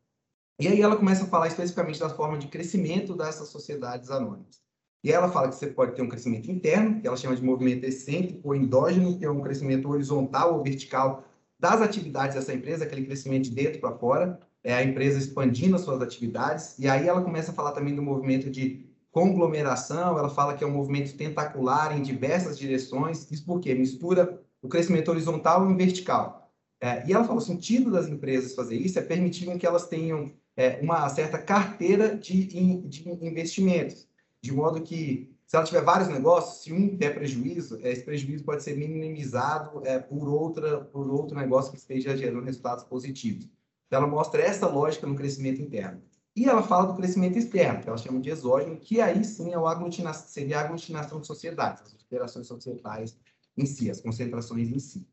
E 0.58 0.68
aí 0.68 0.80
ela 0.80 0.96
começa 0.96 1.24
a 1.24 1.26
falar 1.26 1.48
especificamente 1.48 1.98
da 1.98 2.08
forma 2.08 2.38
de 2.38 2.46
crescimento 2.46 3.14
dessas 3.14 3.48
sociedades 3.48 4.10
anônimas. 4.10 4.62
E 5.04 5.10
ela 5.10 5.28
fala 5.28 5.48
que 5.48 5.56
você 5.56 5.66
pode 5.66 5.96
ter 5.96 6.02
um 6.02 6.08
crescimento 6.08 6.50
interno, 6.50 7.00
que 7.00 7.06
ela 7.06 7.16
chama 7.16 7.34
de 7.34 7.42
movimento 7.42 7.84
excêntrico 7.84 8.48
ou 8.48 8.54
endógeno, 8.54 9.18
que 9.18 9.24
é 9.24 9.30
um 9.30 9.40
crescimento 9.40 9.88
horizontal 9.88 10.54
ou 10.54 10.62
vertical 10.62 11.24
das 11.58 11.80
atividades 11.80 12.36
dessa 12.36 12.54
empresa, 12.54 12.84
aquele 12.84 13.04
crescimento 13.04 13.44
de 13.44 13.50
dentro 13.50 13.80
para 13.80 13.96
fora, 13.96 14.38
é 14.62 14.74
a 14.74 14.84
empresa 14.84 15.18
expandindo 15.18 15.74
as 15.74 15.82
suas 15.82 16.00
atividades, 16.00 16.78
e 16.78 16.88
aí 16.88 17.08
ela 17.08 17.22
começa 17.22 17.50
a 17.50 17.54
falar 17.54 17.72
também 17.72 17.94
do 17.94 18.02
movimento 18.02 18.48
de 18.48 18.91
conglomeração, 19.12 20.18
ela 20.18 20.30
fala 20.30 20.54
que 20.54 20.64
é 20.64 20.66
um 20.66 20.72
movimento 20.72 21.14
tentacular 21.16 21.96
em 21.96 22.02
diversas 22.02 22.58
direções, 22.58 23.30
isso 23.30 23.44
porque 23.44 23.72
mistura 23.74 24.42
o 24.60 24.68
crescimento 24.68 25.10
horizontal 25.10 25.70
e 25.70 25.74
vertical. 25.74 26.50
É, 26.80 27.06
e 27.06 27.12
ela 27.12 27.22
fala, 27.22 27.38
o 27.38 27.42
sentido 27.42 27.90
das 27.92 28.08
empresas 28.08 28.54
fazer 28.54 28.76
isso 28.76 28.98
é 28.98 29.02
permitir 29.02 29.56
que 29.58 29.66
elas 29.66 29.86
tenham 29.86 30.32
é, 30.56 30.80
uma 30.82 31.08
certa 31.10 31.38
carteira 31.38 32.16
de, 32.16 32.44
de 32.44 33.08
investimentos, 33.22 34.08
de 34.40 34.52
modo 34.52 34.80
que 34.80 35.30
se 35.46 35.56
ela 35.56 35.66
tiver 35.66 35.82
vários 35.82 36.08
negócios, 36.08 36.62
se 36.62 36.72
um 36.72 36.96
der 36.96 37.14
prejuízo, 37.14 37.78
é, 37.82 37.92
esse 37.92 38.02
prejuízo 38.02 38.42
pode 38.42 38.62
ser 38.62 38.74
minimizado 38.74 39.86
é, 39.86 39.98
por, 39.98 40.26
outra, 40.26 40.80
por 40.80 41.08
outro 41.10 41.36
negócio 41.36 41.70
que 41.70 41.78
esteja 41.78 42.16
gerando 42.16 42.44
resultados 42.44 42.82
positivos. 42.84 43.46
Então, 43.86 43.98
ela 43.98 44.06
mostra 44.06 44.40
essa 44.40 44.66
lógica 44.66 45.06
no 45.06 45.14
crescimento 45.14 45.60
interno. 45.60 46.00
E 46.34 46.48
ela 46.48 46.62
fala 46.62 46.86
do 46.86 46.96
crescimento 46.96 47.38
externo, 47.38 47.82
que 47.82 47.88
ela 47.88 47.98
chama 47.98 48.20
de 48.20 48.30
exógeno, 48.30 48.78
que 48.78 49.00
aí 49.00 49.22
sim 49.22 49.52
é 49.52 49.58
o 49.58 49.66
aglutina 49.66 50.14
seria 50.14 50.58
a 50.58 50.60
aglutinação 50.62 51.20
de 51.20 51.26
sociedades, 51.26 51.82
as 51.82 52.02
operações 52.02 52.46
societais 52.46 53.18
em 53.56 53.66
si, 53.66 53.90
as 53.90 54.00
concentrações 54.00 54.70
em 54.70 54.78
si. 54.78 55.06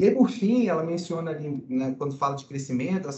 E 0.00 0.10
por 0.12 0.30
fim, 0.30 0.66
ela 0.66 0.84
menciona 0.84 1.32
ali, 1.32 1.62
né, 1.68 1.94
quando 1.98 2.16
fala 2.16 2.36
de 2.36 2.46
crescimento 2.46 3.08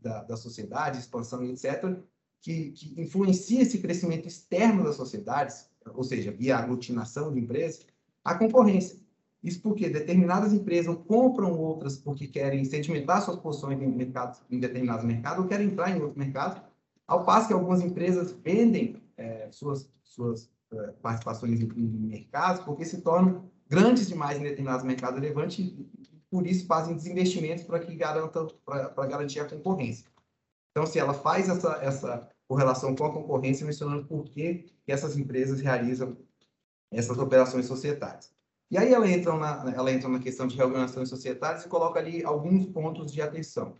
da, 0.00 0.22
da 0.22 0.36
sociedade, 0.36 0.98
expansão 0.98 1.44
etc., 1.44 1.98
que, 2.40 2.70
que 2.70 3.00
influencia 3.00 3.62
esse 3.62 3.78
crescimento 3.78 4.28
externo 4.28 4.84
das 4.84 4.96
sociedades, 4.96 5.68
ou 5.94 6.04
seja, 6.04 6.30
via 6.30 6.56
aglutinação 6.56 7.32
de 7.32 7.40
empresas, 7.40 7.86
a 8.24 8.34
concorrência. 8.34 8.98
Isso 9.42 9.60
porque 9.60 9.88
determinadas 9.90 10.52
empresas 10.52 10.96
compram 11.06 11.58
outras 11.58 11.98
porque 11.98 12.26
querem 12.26 12.64
sedimentar 12.64 13.22
suas 13.22 13.36
posições 13.36 13.80
em, 13.82 13.86
mercados, 13.86 14.40
em 14.50 14.58
determinados 14.58 15.04
mercados 15.04 15.42
ou 15.42 15.48
querem 15.48 15.66
entrar 15.66 15.90
em 15.90 16.00
outro 16.00 16.18
mercado, 16.18 16.62
ao 17.06 17.24
passo 17.24 17.48
que 17.48 17.54
algumas 17.54 17.80
empresas 17.80 18.32
vendem 18.32 19.02
é, 19.16 19.48
suas, 19.50 19.90
suas 20.02 20.50
é, 20.72 20.92
participações 21.02 21.60
em, 21.60 21.64
em 21.64 21.86
mercados 21.86 22.64
porque 22.64 22.84
se 22.84 23.00
tornam 23.00 23.50
grandes 23.68 24.08
demais 24.08 24.38
em 24.38 24.42
determinados 24.42 24.84
mercados 24.84 25.20
relevantes 25.20 25.58
e, 25.58 25.88
por 26.30 26.46
isso 26.48 26.66
fazem 26.66 26.96
desinvestimentos 26.96 27.62
para 27.62 27.78
que 27.78 27.94
garantam 27.94 28.48
para 28.64 29.06
garantir 29.06 29.38
a 29.38 29.48
concorrência. 29.48 30.04
Então, 30.72 30.84
se 30.84 30.98
ela 30.98 31.14
faz 31.14 31.48
essa, 31.48 31.78
essa 31.80 32.28
correlação 32.48 32.96
com 32.96 33.04
a 33.04 33.12
concorrência, 33.12 33.64
mencionando 33.64 34.04
por 34.04 34.24
que 34.24 34.66
essas 34.84 35.16
empresas 35.16 35.60
realizam 35.60 36.16
essas 36.90 37.18
operações 37.18 37.66
societárias. 37.66 38.34
E 38.68 38.76
aí 38.76 38.92
ela 38.92 39.08
entra 39.08 39.36
na, 39.36 39.72
ela 39.72 39.92
entra 39.92 40.08
na 40.08 40.18
questão 40.18 40.48
de 40.48 40.56
reorganizações 40.56 41.08
societárias 41.08 41.64
e 41.64 41.68
coloca 41.68 42.00
ali 42.00 42.24
alguns 42.24 42.66
pontos 42.66 43.12
de 43.12 43.22
atenção. 43.22 43.76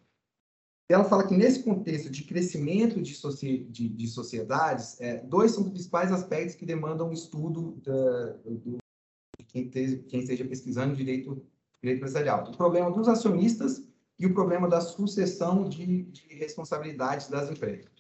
Ela 0.88 1.05
fala 1.05 1.26
que 1.26 1.35
nesse 1.35 1.62
contexto 1.62 2.11
de 2.11 2.25
crescimento 2.25 3.00
de, 3.00 3.14
soci, 3.14 3.64
de, 3.71 3.88
de 3.88 4.07
sociedades, 4.07 5.00
é, 5.00 5.17
dois 5.19 5.53
são 5.53 5.64
os 5.64 5.71
principais 5.71 6.12
aspectos 6.12 6.55
que 6.55 6.67
demandam 6.67 7.11
estudo 7.11 7.81
da, 7.83 8.33
do, 8.45 8.76
de 9.38 9.45
quem, 9.47 9.69
te, 9.71 10.05
quem 10.09 10.21
esteja 10.21 10.45
pesquisando 10.45 10.95
direito, 10.95 11.43
direito 11.83 11.99
empresarial. 11.99 12.45
O 12.45 12.57
problema 12.57 12.91
dos 12.91 13.09
acionistas 13.09 13.83
e 14.19 14.26
o 14.26 14.35
problema 14.35 14.69
da 14.69 14.81
sucessão 14.81 15.67
de, 15.69 16.03
de 16.03 16.35
responsabilidades 16.35 17.29
das 17.29 17.50
empresas. 17.50 17.91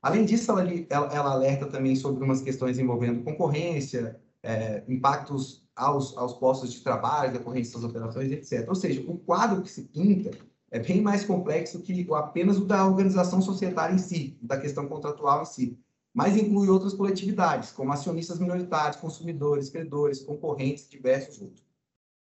Além 0.00 0.24
disso, 0.24 0.50
ela, 0.52 0.62
ela, 0.62 1.12
ela, 1.12 1.32
alerta 1.32 1.66
também 1.66 1.96
sobre 1.96 2.22
umas 2.22 2.40
questões 2.40 2.78
envolvendo 2.78 3.24
concorrência, 3.24 4.18
é, 4.44 4.84
impactos 4.88 5.66
aos, 5.74 6.16
aos 6.16 6.34
postos 6.34 6.72
de 6.72 6.82
trabalho, 6.82 7.32
decorrência 7.32 7.74
das 7.74 7.90
operações, 7.90 8.30
etc. 8.30 8.68
Ou 8.68 8.76
seja, 8.76 9.02
o 9.10 9.18
quadro 9.18 9.60
que 9.60 9.70
se 9.70 9.82
pinta 9.82 10.30
é 10.70 10.78
bem 10.78 11.00
mais 11.00 11.24
complexo 11.24 11.80
que 11.80 12.06
apenas 12.12 12.58
o 12.58 12.64
da 12.64 12.86
organização 12.86 13.40
societária 13.40 13.94
em 13.94 13.98
si, 13.98 14.38
da 14.42 14.58
questão 14.58 14.86
contratual 14.86 15.42
em 15.42 15.46
si, 15.46 15.78
mas 16.12 16.36
inclui 16.36 16.68
outras 16.68 16.94
coletividades, 16.94 17.70
como 17.70 17.92
acionistas 17.92 18.38
minoritários, 18.38 19.00
consumidores, 19.00 19.70
credores, 19.70 20.20
concorrentes 20.20 20.88
diversos 20.88 21.40
outros. 21.40 21.64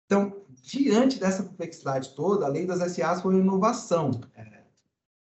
Então, 0.06 0.42
diante 0.62 1.18
dessa 1.18 1.42
complexidade 1.42 2.14
toda, 2.14 2.44
a 2.44 2.48
lei 2.48 2.66
das 2.66 2.80
SAs 2.92 3.22
foi 3.22 3.34
uma 3.34 3.42
inovação 3.42 4.10
é, 4.34 4.62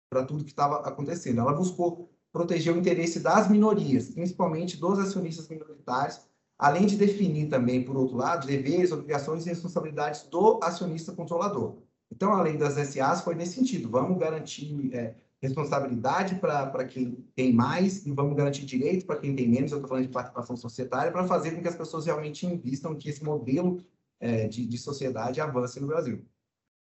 para 0.09 0.25
tudo 0.25 0.45
que 0.45 0.51
estava 0.51 0.77
acontecendo. 0.87 1.41
Ela 1.41 1.53
buscou 1.53 2.11
proteger 2.33 2.75
o 2.75 2.79
interesse 2.79 3.21
das 3.21 3.49
minorias, 3.51 4.11
principalmente 4.11 4.77
dos 4.77 4.99
acionistas 4.99 5.49
minoritários, 5.49 6.21
além 6.57 6.87
de 6.87 6.97
definir 6.97 7.49
também, 7.49 7.85
por 7.85 7.97
outro 7.97 8.17
lado, 8.17 8.47
deveres, 8.47 8.93
obrigações 8.93 9.47
e 9.47 9.49
responsabilidades 9.49 10.23
do 10.25 10.61
acionista 10.63 11.13
controlador. 11.13 11.88
Então, 12.11 12.33
a 12.33 12.43
lei 12.43 12.57
das 12.57 12.75
SAs 12.75 13.21
foi 13.21 13.35
nesse 13.35 13.55
sentido, 13.55 13.89
vamos 13.89 14.19
garantir 14.19 14.91
é, 14.95 15.15
responsabilidade 15.41 16.37
para 16.37 16.85
quem 16.85 17.25
tem 17.35 17.53
mais 17.53 18.05
e 18.07 18.13
vamos 18.13 18.37
garantir 18.37 18.65
direito 18.65 19.07
para 19.07 19.21
quem 19.21 19.37
tem 19.37 19.49
menos, 19.49 19.71
eu 19.71 19.79
estou 19.79 19.89
falando 19.89 20.07
de 20.07 20.13
participação 20.13 20.57
societária, 20.57 21.13
para 21.13 21.27
fazer 21.27 21.53
com 21.53 21.63
que 21.63 21.69
as 21.69 21.77
pessoas 21.77 22.07
realmente 22.07 22.47
invistam 22.47 22.97
que 22.97 23.09
esse 23.09 23.23
modelo 23.23 23.79
é, 24.21 24.49
de, 24.49 24.67
de 24.67 24.79
sociedade 24.79 25.41
avance 25.41 25.79
no 25.79 25.87
Brasil. 25.87 26.25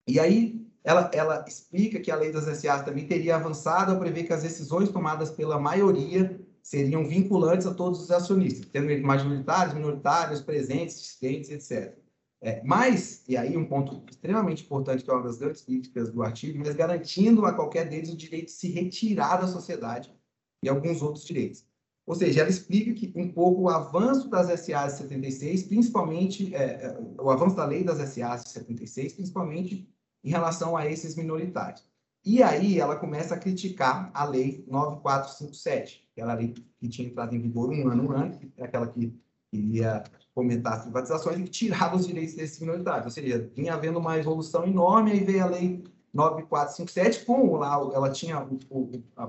E 0.07 0.19
aí, 0.19 0.65
ela, 0.83 1.11
ela 1.13 1.43
explica 1.45 1.99
que 1.99 2.09
a 2.09 2.15
lei 2.15 2.31
das 2.31 2.45
SAs 2.45 2.83
também 2.83 3.05
teria 3.05 3.35
avançado 3.35 3.91
a 3.91 3.99
prever 3.99 4.23
que 4.23 4.31
as 4.31 4.43
decisões 4.43 4.89
tomadas 4.89 5.29
pela 5.29 5.59
maioria 5.59 6.39
seriam 6.61 7.05
vinculantes 7.05 7.67
a 7.67 7.73
todos 7.73 8.01
os 8.01 8.11
acionistas, 8.11 8.65
tendo 8.71 9.05
majoritários, 9.05 9.73
minoritários, 9.73 10.41
presentes, 10.41 11.01
dissidentes, 11.01 11.49
etc. 11.49 11.97
É, 12.39 12.61
mas, 12.63 13.23
e 13.27 13.35
aí 13.35 13.57
um 13.57 13.65
ponto 13.65 14.03
extremamente 14.09 14.63
importante, 14.63 15.03
que 15.03 15.09
é 15.09 15.13
uma 15.13 15.23
das 15.23 15.37
grandes 15.37 15.61
críticas 15.61 16.11
do 16.11 16.21
artigo, 16.21 16.59
mas 16.59 16.75
garantindo 16.75 17.45
a 17.45 17.53
qualquer 17.53 17.89
deles 17.89 18.11
o 18.11 18.17
direito 18.17 18.45
de 18.45 18.51
se 18.51 18.69
retirar 18.69 19.37
da 19.37 19.47
sociedade 19.47 20.13
e 20.61 20.69
alguns 20.69 21.01
outros 21.01 21.25
direitos. 21.25 21.65
Ou 22.05 22.15
seja, 22.15 22.41
ela 22.41 22.49
explica 22.49 22.93
que 22.93 23.11
um 23.15 23.29
pouco 23.29 23.63
o 23.63 23.69
avanço 23.69 24.29
das 24.29 24.47
SAs 24.61 24.93
de 24.93 24.99
76, 24.99 25.63
principalmente, 25.63 26.55
é, 26.55 26.63
é, 26.63 26.97
o 27.19 27.29
avanço 27.29 27.55
da 27.55 27.65
lei 27.65 27.83
das 27.83 27.97
SAs 27.97 28.45
de 28.45 28.49
76, 28.51 29.13
principalmente 29.13 29.89
em 30.23 30.29
relação 30.29 30.77
a 30.77 30.85
esses 30.85 31.15
minoritários. 31.15 31.83
E 32.23 32.41
aí 32.41 32.79
ela 32.79 32.95
começa 32.95 33.35
a 33.35 33.37
criticar 33.37 34.09
a 34.13 34.23
lei 34.23 34.63
9457, 34.67 36.09
que 36.13 36.21
era 36.21 36.31
a 36.31 36.35
lei 36.35 36.53
que 36.79 36.87
tinha 36.87 37.07
entrado 37.07 37.35
em 37.35 37.41
vigor 37.41 37.69
um 37.71 37.89
ano 37.89 38.11
antes, 38.13 38.39
é 38.55 38.63
aquela 38.63 38.87
que 38.87 39.13
iria 39.51 40.03
fomentar 40.37 40.73
as 40.73 40.83
privatizações 40.83 41.39
e 41.39 41.43
que 41.45 41.49
tirava 41.49 41.95
os 41.95 42.05
direitos 42.05 42.35
desses 42.35 42.59
minoritários. 42.59 43.05
Ou 43.05 43.11
seja, 43.11 43.49
vinha 43.55 43.73
havendo 43.73 43.97
uma 43.97 44.19
evolução 44.19 44.67
enorme, 44.67 45.11
aí 45.11 45.23
veio 45.23 45.43
a 45.43 45.47
lei 45.47 45.83
9457, 46.13 47.25
com 47.25 47.55
lá, 47.55 47.73
ela 47.73 48.11
tinha 48.11 48.43
o, 48.43 48.59
o, 48.69 49.03
a, 49.15 49.25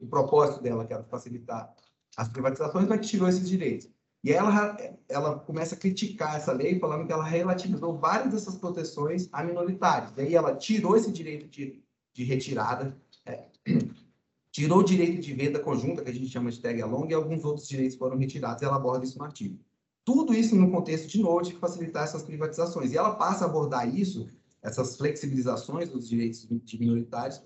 o 0.00 0.06
propósito 0.08 0.60
dela, 0.60 0.84
que 0.84 0.92
era 0.92 1.04
facilitar 1.04 1.72
as 2.16 2.28
privatizações, 2.28 2.88
mas 2.88 3.00
que 3.00 3.06
tirou 3.06 3.28
esses 3.28 3.48
direitos. 3.48 3.88
E 4.24 4.32
ela, 4.32 4.76
ela 5.08 5.38
começa 5.38 5.76
a 5.76 5.78
criticar 5.78 6.34
essa 6.34 6.52
lei, 6.52 6.80
falando 6.80 7.06
que 7.06 7.12
ela 7.12 7.22
relativizou 7.22 7.96
várias 7.96 8.32
dessas 8.32 8.56
proteções 8.56 9.28
a 9.30 9.44
minoritários. 9.44 10.12
E 10.16 10.22
aí 10.22 10.34
ela 10.34 10.56
tirou 10.56 10.96
esse 10.96 11.12
direito 11.12 11.46
de, 11.46 11.80
de 12.12 12.24
retirada, 12.24 12.96
é, 13.24 13.44
tirou 14.50 14.80
o 14.80 14.84
direito 14.84 15.20
de 15.20 15.32
venda 15.32 15.60
conjunta, 15.60 16.02
que 16.02 16.10
a 16.10 16.14
gente 16.14 16.28
chama 16.28 16.50
de 16.50 16.60
tag 16.60 16.82
along, 16.82 17.08
e 17.08 17.14
alguns 17.14 17.44
outros 17.44 17.68
direitos 17.68 17.96
foram 17.96 18.16
retirados, 18.16 18.64
ela 18.64 18.74
aborda 18.74 19.04
isso 19.04 19.18
no 19.18 19.24
artigo. 19.24 19.58
Tudo 20.04 20.34
isso 20.34 20.54
no 20.54 20.70
contexto, 20.70 21.08
de 21.08 21.20
novo, 21.20 21.42
de 21.42 21.54
facilitar 21.54 22.04
essas 22.04 22.22
privatizações. 22.22 22.92
E 22.92 22.96
ela 22.96 23.14
passa 23.14 23.44
a 23.44 23.48
abordar 23.48 23.88
isso, 23.88 24.28
essas 24.62 24.96
flexibilizações 24.96 25.88
dos 25.88 26.08
direitos 26.08 26.46
de 26.48 26.78
minoritários, 26.78 27.42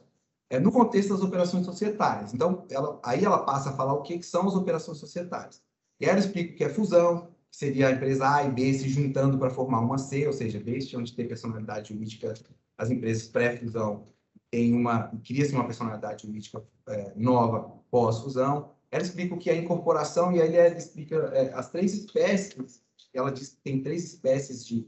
é, 0.50 0.58
no 0.58 0.72
contexto 0.72 1.10
das 1.10 1.22
operações 1.22 1.64
societárias. 1.64 2.34
Então, 2.34 2.66
ela, 2.70 2.98
aí 3.02 3.24
ela 3.24 3.44
passa 3.44 3.70
a 3.70 3.72
falar 3.72 3.94
o 3.94 4.02
que, 4.02 4.18
que 4.18 4.26
são 4.26 4.46
as 4.48 4.54
operações 4.54 4.98
societárias. 4.98 5.62
E 6.00 6.06
ela 6.06 6.18
explica 6.18 6.54
o 6.54 6.56
que 6.56 6.64
é 6.64 6.68
fusão, 6.68 7.28
que 7.50 7.56
seria 7.56 7.88
a 7.88 7.92
empresa 7.92 8.34
A 8.34 8.44
e 8.44 8.50
B 8.50 8.72
se 8.72 8.88
juntando 8.88 9.38
para 9.38 9.50
formar 9.50 9.80
uma 9.80 9.98
C, 9.98 10.26
ou 10.26 10.32
seja, 10.32 10.58
desde 10.58 10.96
onde 10.96 11.12
tem 11.12 11.28
personalidade 11.28 11.92
jurídica, 11.92 12.34
as 12.76 12.90
empresas 12.90 13.28
pré-fusão 13.28 14.06
têm 14.50 14.74
uma, 14.74 15.08
cria-se 15.24 15.52
uma 15.52 15.64
personalidade 15.64 16.26
jurídica 16.26 16.64
é, 16.86 17.12
nova 17.16 17.78
pós-fusão. 17.90 18.70
Ela 18.90 19.02
explica 19.02 19.34
o 19.34 19.38
que 19.38 19.50
é 19.50 19.56
incorporação 19.56 20.32
e 20.32 20.40
aí 20.40 20.56
ela 20.56 20.76
explica 20.76 21.16
é, 21.34 21.52
as 21.52 21.70
três 21.70 21.94
espécies, 21.94 22.82
ela 23.12 23.30
diz 23.30 23.50
que 23.50 23.60
tem 23.62 23.82
três 23.82 24.04
espécies 24.04 24.64
de, 24.64 24.86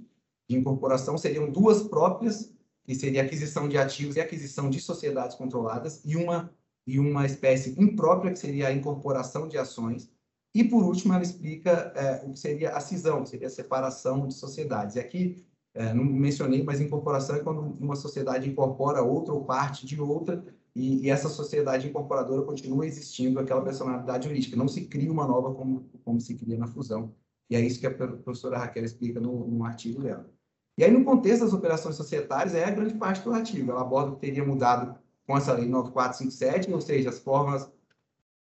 de 0.49 0.57
incorporação, 0.57 1.19
seriam 1.19 1.51
duas 1.51 1.83
próprias, 1.83 2.55
que 2.85 2.95
seria 2.95 3.23
aquisição 3.23 3.69
de 3.69 3.77
ativos 3.77 4.17
e 4.17 4.21
aquisição 4.21 4.71
de 4.71 4.81
sociedades 4.81 5.37
controladas, 5.37 6.03
e 6.05 6.17
uma, 6.17 6.51
e 6.87 6.99
uma 6.99 7.27
espécie 7.27 7.75
imprópria, 7.81 8.33
que 8.33 8.39
seria 8.39 8.69
a 8.69 8.73
incorporação 8.73 9.47
de 9.47 9.59
ações, 9.59 10.11
e, 10.55 10.65
por 10.65 10.83
último, 10.83 11.15
ela 11.15 11.23
explica 11.23 11.93
é, 11.95 12.27
o 12.27 12.33
que 12.33 12.39
seria 12.39 12.73
a 12.73 12.81
cisão, 12.81 13.23
que 13.23 13.29
seria 13.29 13.47
a 13.47 13.51
separação 13.51 14.27
de 14.27 14.35
sociedades. 14.35 14.97
E 14.97 15.01
aqui, 15.01 15.45
é, 15.75 15.95
não 15.95 16.05
mencionei, 16.05 16.63
mas 16.63 16.81
incorporação 16.81 17.37
é 17.37 17.41
quando 17.41 17.61
uma 17.81 17.95
sociedade 17.97 18.49
incorpora 18.49 19.03
outra 19.03 19.33
ou 19.33 19.45
parte 19.45 19.87
de 19.87 20.01
outra, 20.01 20.45
e, 20.75 21.07
e, 21.07 21.11
essa 21.11 21.29
sociedade 21.29 21.89
incorporadora 21.89 22.43
continua 22.43 22.87
existindo 22.87 23.41
aquela 23.41 23.63
personalidade 23.63 24.29
jurídica. 24.29 24.57
Não 24.57 24.69
se 24.69 24.87
cria 24.87 25.11
uma 25.11 25.27
nova 25.27 25.53
como, 25.53 25.91
como 26.05 26.21
se 26.21 26.37
cria 26.37 26.57
na 26.57 26.67
fusão. 26.67 27.13
E 27.49 27.57
é 27.57 27.61
isso 27.61 27.81
que 27.81 27.87
a 27.87 27.91
professora 27.91 28.59
Raquel 28.59 28.85
explica 28.85 29.21
no, 29.21 29.49
no 29.49 29.65
artigo 29.65 30.01
dela. 30.03 30.31
E 30.79 30.85
aí, 30.85 30.91
no 30.91 31.05
contexto 31.05 31.43
das 31.45 31.53
operações 31.53 31.97
societárias, 31.97 32.55
é 32.55 32.65
a 32.65 32.71
grande 32.71 32.95
parte 32.95 33.23
do 33.23 33.33
artigo. 33.33 33.73
Ela 33.73 33.81
aborda 33.81 34.13
o 34.13 34.15
que 34.15 34.21
teria 34.21 34.45
mudado 34.45 34.97
com 35.27 35.37
essa 35.37 35.53
lei 35.53 35.69
9457, 35.69 36.73
ou 36.73 36.81
seja, 36.81 37.11
as 37.11 37.19
formas, 37.19 37.71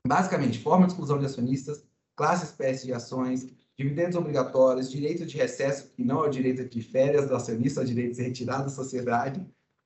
basicamente, 0.06 0.62
forma 0.62 0.86
de 0.86 0.92
exclusão 0.92 1.18
de 1.18 1.26
acionistas, 1.26 1.84
classe 2.14 2.44
espécie 2.44 2.86
de 2.86 2.92
ações, 2.92 3.48
dividendos 3.80 4.14
obrigatórios, 4.14 4.90
direito 4.90 5.24
de 5.24 5.38
recesso, 5.38 5.90
que 5.96 6.04
não 6.04 6.22
é 6.22 6.28
o 6.28 6.30
direito 6.30 6.68
de 6.68 6.82
férias 6.82 7.26
do 7.26 7.34
acionista, 7.34 7.80
é 7.80 7.84
o 7.84 7.86
direito 7.86 8.14
de 8.14 8.22
retirada 8.22 8.64
da 8.64 8.68
sociedade, 8.68 9.42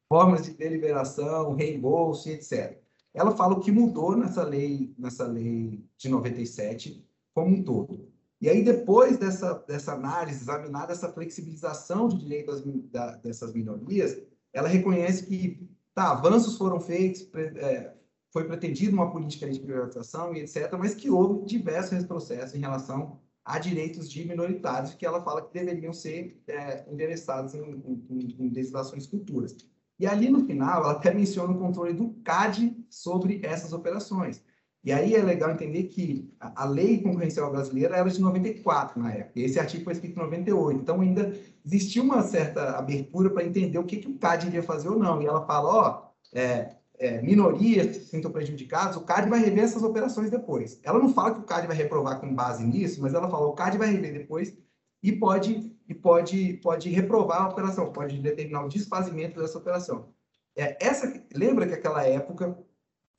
formas 0.09 0.43
de 0.43 0.51
deliberação, 0.51 1.55
reembolso, 1.55 2.29
etc. 2.29 2.77
Ela 3.15 3.37
fala 3.37 3.55
o 3.55 3.61
que 3.61 3.71
mudou 3.71 4.17
nessa 4.17 4.43
lei, 4.43 4.93
nessa 4.99 5.25
lei 5.25 5.85
de 5.97 6.09
97 6.09 7.07
como 7.33 7.55
um 7.55 7.63
todo. 7.63 8.09
E 8.41 8.49
aí, 8.49 8.65
depois 8.65 9.17
dessa, 9.17 9.55
dessa 9.67 9.93
análise, 9.93 10.43
examinar 10.43 10.91
essa 10.91 11.13
flexibilização 11.13 12.09
de 12.09 12.19
direitos 12.19 12.63
da, 12.91 13.15
dessas 13.17 13.53
minorias, 13.53 14.21
ela 14.53 14.69
reconhece 14.69 15.25
que 15.25 15.69
tá, 15.95 16.11
avanços 16.11 16.59
foram 16.59 16.81
feitos, 16.81 17.29
é, 17.35 17.93
foi 18.33 18.45
pretendido 18.45 18.97
uma 18.97 19.13
política 19.13 19.49
de 19.49 19.61
privatização 19.61 20.35
e 20.35 20.41
etc., 20.41 20.73
mas 20.77 20.97
que 20.97 21.09
houve 21.09 21.47
diversos 21.47 21.93
retrocessos 21.93 22.57
em 22.57 22.61
relação 22.61 23.21
a 23.45 23.59
direitos 23.59 24.11
de 24.11 24.25
minoritários 24.25 24.95
que 24.95 25.05
ela 25.05 25.23
fala 25.23 25.43
que 25.43 25.53
deveriam 25.53 25.93
ser 25.93 26.41
é, 26.49 26.85
endereçados 26.91 27.55
em, 27.55 27.61
em, 28.09 28.37
em 28.39 28.49
legislações 28.49 29.07
futuras. 29.07 29.55
E 29.99 30.07
ali 30.07 30.29
no 30.29 30.45
final, 30.47 30.83
ela 30.83 30.93
até 30.93 31.13
menciona 31.13 31.53
o 31.53 31.59
controle 31.59 31.93
do 31.93 32.15
CAD 32.25 32.77
sobre 32.89 33.41
essas 33.45 33.73
operações. 33.73 34.43
E 34.83 34.93
aí 34.93 35.15
é 35.15 35.23
legal 35.23 35.51
entender 35.51 35.85
que 35.85 36.31
a, 36.39 36.67
lei 36.67 37.01
concorrencial 37.01 37.51
brasileira 37.51 37.97
era 37.97 38.11
de 38.11 38.21
94 38.21 39.01
na 39.01 39.13
época, 39.13 39.41
esse 39.41 39.59
artigo 39.59 39.85
foi 39.85 39.95
escrito 39.95 40.19
em 40.19 40.23
98, 40.23 40.81
então 40.81 41.01
ainda 41.01 41.35
existia 41.65 42.03
uma 42.03 42.23
certa 42.23 42.77
abertura 42.77 43.31
para 43.31 43.45
entender 43.45 43.79
o 43.79 43.85
que, 43.85 43.97
que 43.97 44.09
o 44.09 44.19
CAD 44.19 44.49
iria 44.49 44.63
fazer 44.63 44.91
ou 44.91 44.99
não. 44.99 45.23
E 45.23 45.27
ela 45.27 45.47
fala, 45.47 45.69
ó, 45.71 46.09
é, 46.35 46.77
é, 47.05 47.21
minorias 47.21 47.97
se 47.97 48.05
sintam 48.07 48.31
prejudicadas, 48.31 48.97
o 48.97 49.03
CAD 49.03 49.29
vai 49.29 49.39
rever 49.41 49.65
essas 49.65 49.83
operações 49.83 50.31
depois. 50.31 50.81
Ela 50.83 50.99
não 50.99 51.13
fala 51.13 51.35
que 51.35 51.41
o 51.41 51.45
CAD 51.45 51.67
vai 51.67 51.77
reprovar 51.77 52.19
com 52.19 52.35
base 52.35 52.65
nisso, 52.65 53.03
mas 53.03 53.13
ela 53.13 53.29
fala 53.29 53.47
o 53.47 53.53
CAD 53.53 53.77
vai 53.77 53.91
rever 53.91 54.13
depois 54.13 54.57
e 55.03 55.13
pode 55.13 55.71
e 55.87 55.95
pode 55.95 56.55
pode 56.63 56.89
reprovar 56.89 57.43
a 57.43 57.49
operação, 57.49 57.93
pode 57.93 58.19
determinar 58.19 58.65
o 58.65 58.69
desfazimento 58.69 59.41
dessa 59.41 59.59
operação. 59.59 60.09
É, 60.57 60.77
essa 60.81 61.13
lembra 61.35 61.67
que 61.67 61.75
aquela 61.75 62.05
época 62.05 62.59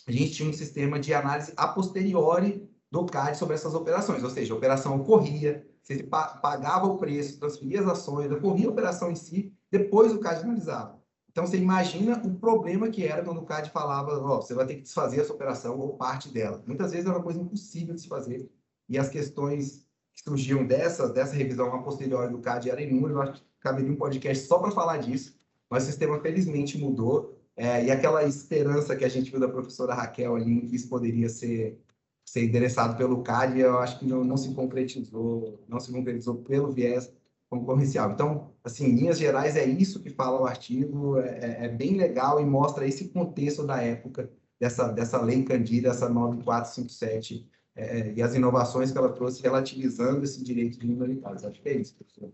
a 0.08 0.12
gente 0.12 0.32
tinha 0.32 0.50
um 0.50 0.54
sistema 0.54 1.00
de 1.00 1.14
análise 1.14 1.54
a 1.56 1.68
posteriori 1.68 2.68
do 2.92 3.06
CAD 3.06 3.38
sobre 3.38 3.56
essas 3.56 3.76
operações, 3.76 4.24
ou 4.24 4.30
seja, 4.30 4.54
a 4.54 4.58
operação 4.58 4.96
ocorria, 4.96 5.66
ele 5.90 6.04
pagava 6.04 6.88
o 6.88 6.98
preço, 6.98 7.40
transferia 7.40 7.82
as 7.82 7.88
ações, 7.88 8.32
ocorria 8.32 8.68
a 8.68 8.72
operação 8.72 9.12
em 9.12 9.16
si, 9.16 9.54
depois 9.70 10.12
o 10.12 10.20
CAD 10.20 10.42
analisava. 10.42 10.95
Então, 11.36 11.46
você 11.46 11.58
imagina 11.58 12.18
o 12.26 12.34
problema 12.34 12.88
que 12.88 13.06
era 13.06 13.22
quando 13.22 13.42
o 13.42 13.46
CAD 13.46 13.70
falava, 13.70 14.18
ó, 14.22 14.38
oh, 14.38 14.42
você 14.42 14.54
vai 14.54 14.66
ter 14.66 14.76
que 14.76 14.84
desfazer 14.84 15.20
essa 15.20 15.34
operação 15.34 15.78
ou 15.78 15.98
parte 15.98 16.30
dela. 16.30 16.64
Muitas 16.66 16.92
vezes 16.92 17.06
era 17.06 17.18
uma 17.18 17.24
coisa 17.24 17.42
impossível 17.42 17.94
de 17.94 18.00
se 18.00 18.08
fazer, 18.08 18.50
e 18.88 18.98
as 18.98 19.10
questões 19.10 19.86
que 20.14 20.24
surgiam 20.24 20.66
dessa, 20.66 21.10
dessa 21.10 21.36
revisão 21.36 21.76
a 21.76 21.84
posteriori 21.84 22.32
do 22.32 22.40
CAD 22.40 22.70
eram 22.70 22.82
inúmeras, 22.82 23.16
eu 23.16 23.22
acho 23.22 23.34
que 23.34 23.44
caberia 23.60 23.92
um 23.92 23.98
podcast 23.98 24.48
só 24.48 24.60
para 24.60 24.72
falar 24.72 24.96
disso, 25.00 25.38
mas 25.70 25.84
o 25.84 25.88
sistema 25.88 26.22
felizmente 26.22 26.78
mudou, 26.78 27.38
é, 27.58 27.84
e 27.84 27.92
aquela 27.92 28.24
esperança 28.24 28.96
que 28.96 29.04
a 29.04 29.10
gente 29.10 29.30
viu 29.30 29.40
da 29.42 29.50
professora 29.50 29.94
Raquel 29.94 30.38
ali, 30.38 30.62
que 30.62 30.78
isso 30.78 30.88
poderia 30.88 31.28
ser 31.28 31.78
ser 32.24 32.46
endereçado 32.46 32.98
pelo 32.98 33.22
CAD, 33.22 33.60
eu 33.60 33.78
acho 33.78 34.00
que 34.00 34.06
não, 34.06 34.24
não 34.24 34.38
se 34.38 34.54
concretizou, 34.56 35.64
não 35.68 35.80
se 35.82 35.92
concretizou 35.92 36.36
pelo 36.38 36.72
viés 36.72 37.12
concorrencial. 37.50 38.12
Então, 38.12 38.52
assim, 38.64 38.86
em 38.86 38.96
linhas 38.96 39.18
gerais, 39.18 39.56
é 39.56 39.66
isso 39.66 40.02
que 40.02 40.10
fala 40.10 40.42
o 40.42 40.46
artigo, 40.46 41.20
é, 41.20 41.40
é, 41.40 41.66
é 41.66 41.70
bem 41.70 41.96
legal 41.96 42.40
e 42.40 42.46
mostra 42.46 42.88
esse 42.88 43.10
contexto 43.10 43.66
da 43.66 43.82
época 43.82 44.30
dessa, 44.60 44.92
dessa 44.92 45.22
lei 45.22 45.44
Candida, 45.44 45.90
essa 45.90 46.10
9457, 46.10 47.48
é, 47.76 48.14
e 48.14 48.22
as 48.22 48.34
inovações 48.36 48.92
que 48.92 48.98
ela 48.98 49.12
trouxe 49.12 49.42
relativizando 49.42 50.24
esse 50.24 50.44
direito 50.44 50.80
de 50.80 50.88
minoritários. 50.88 51.44
Acho 51.44 51.62
que 51.62 51.70
é 51.70 51.78
isso, 51.78 51.96
professor. 51.96 52.32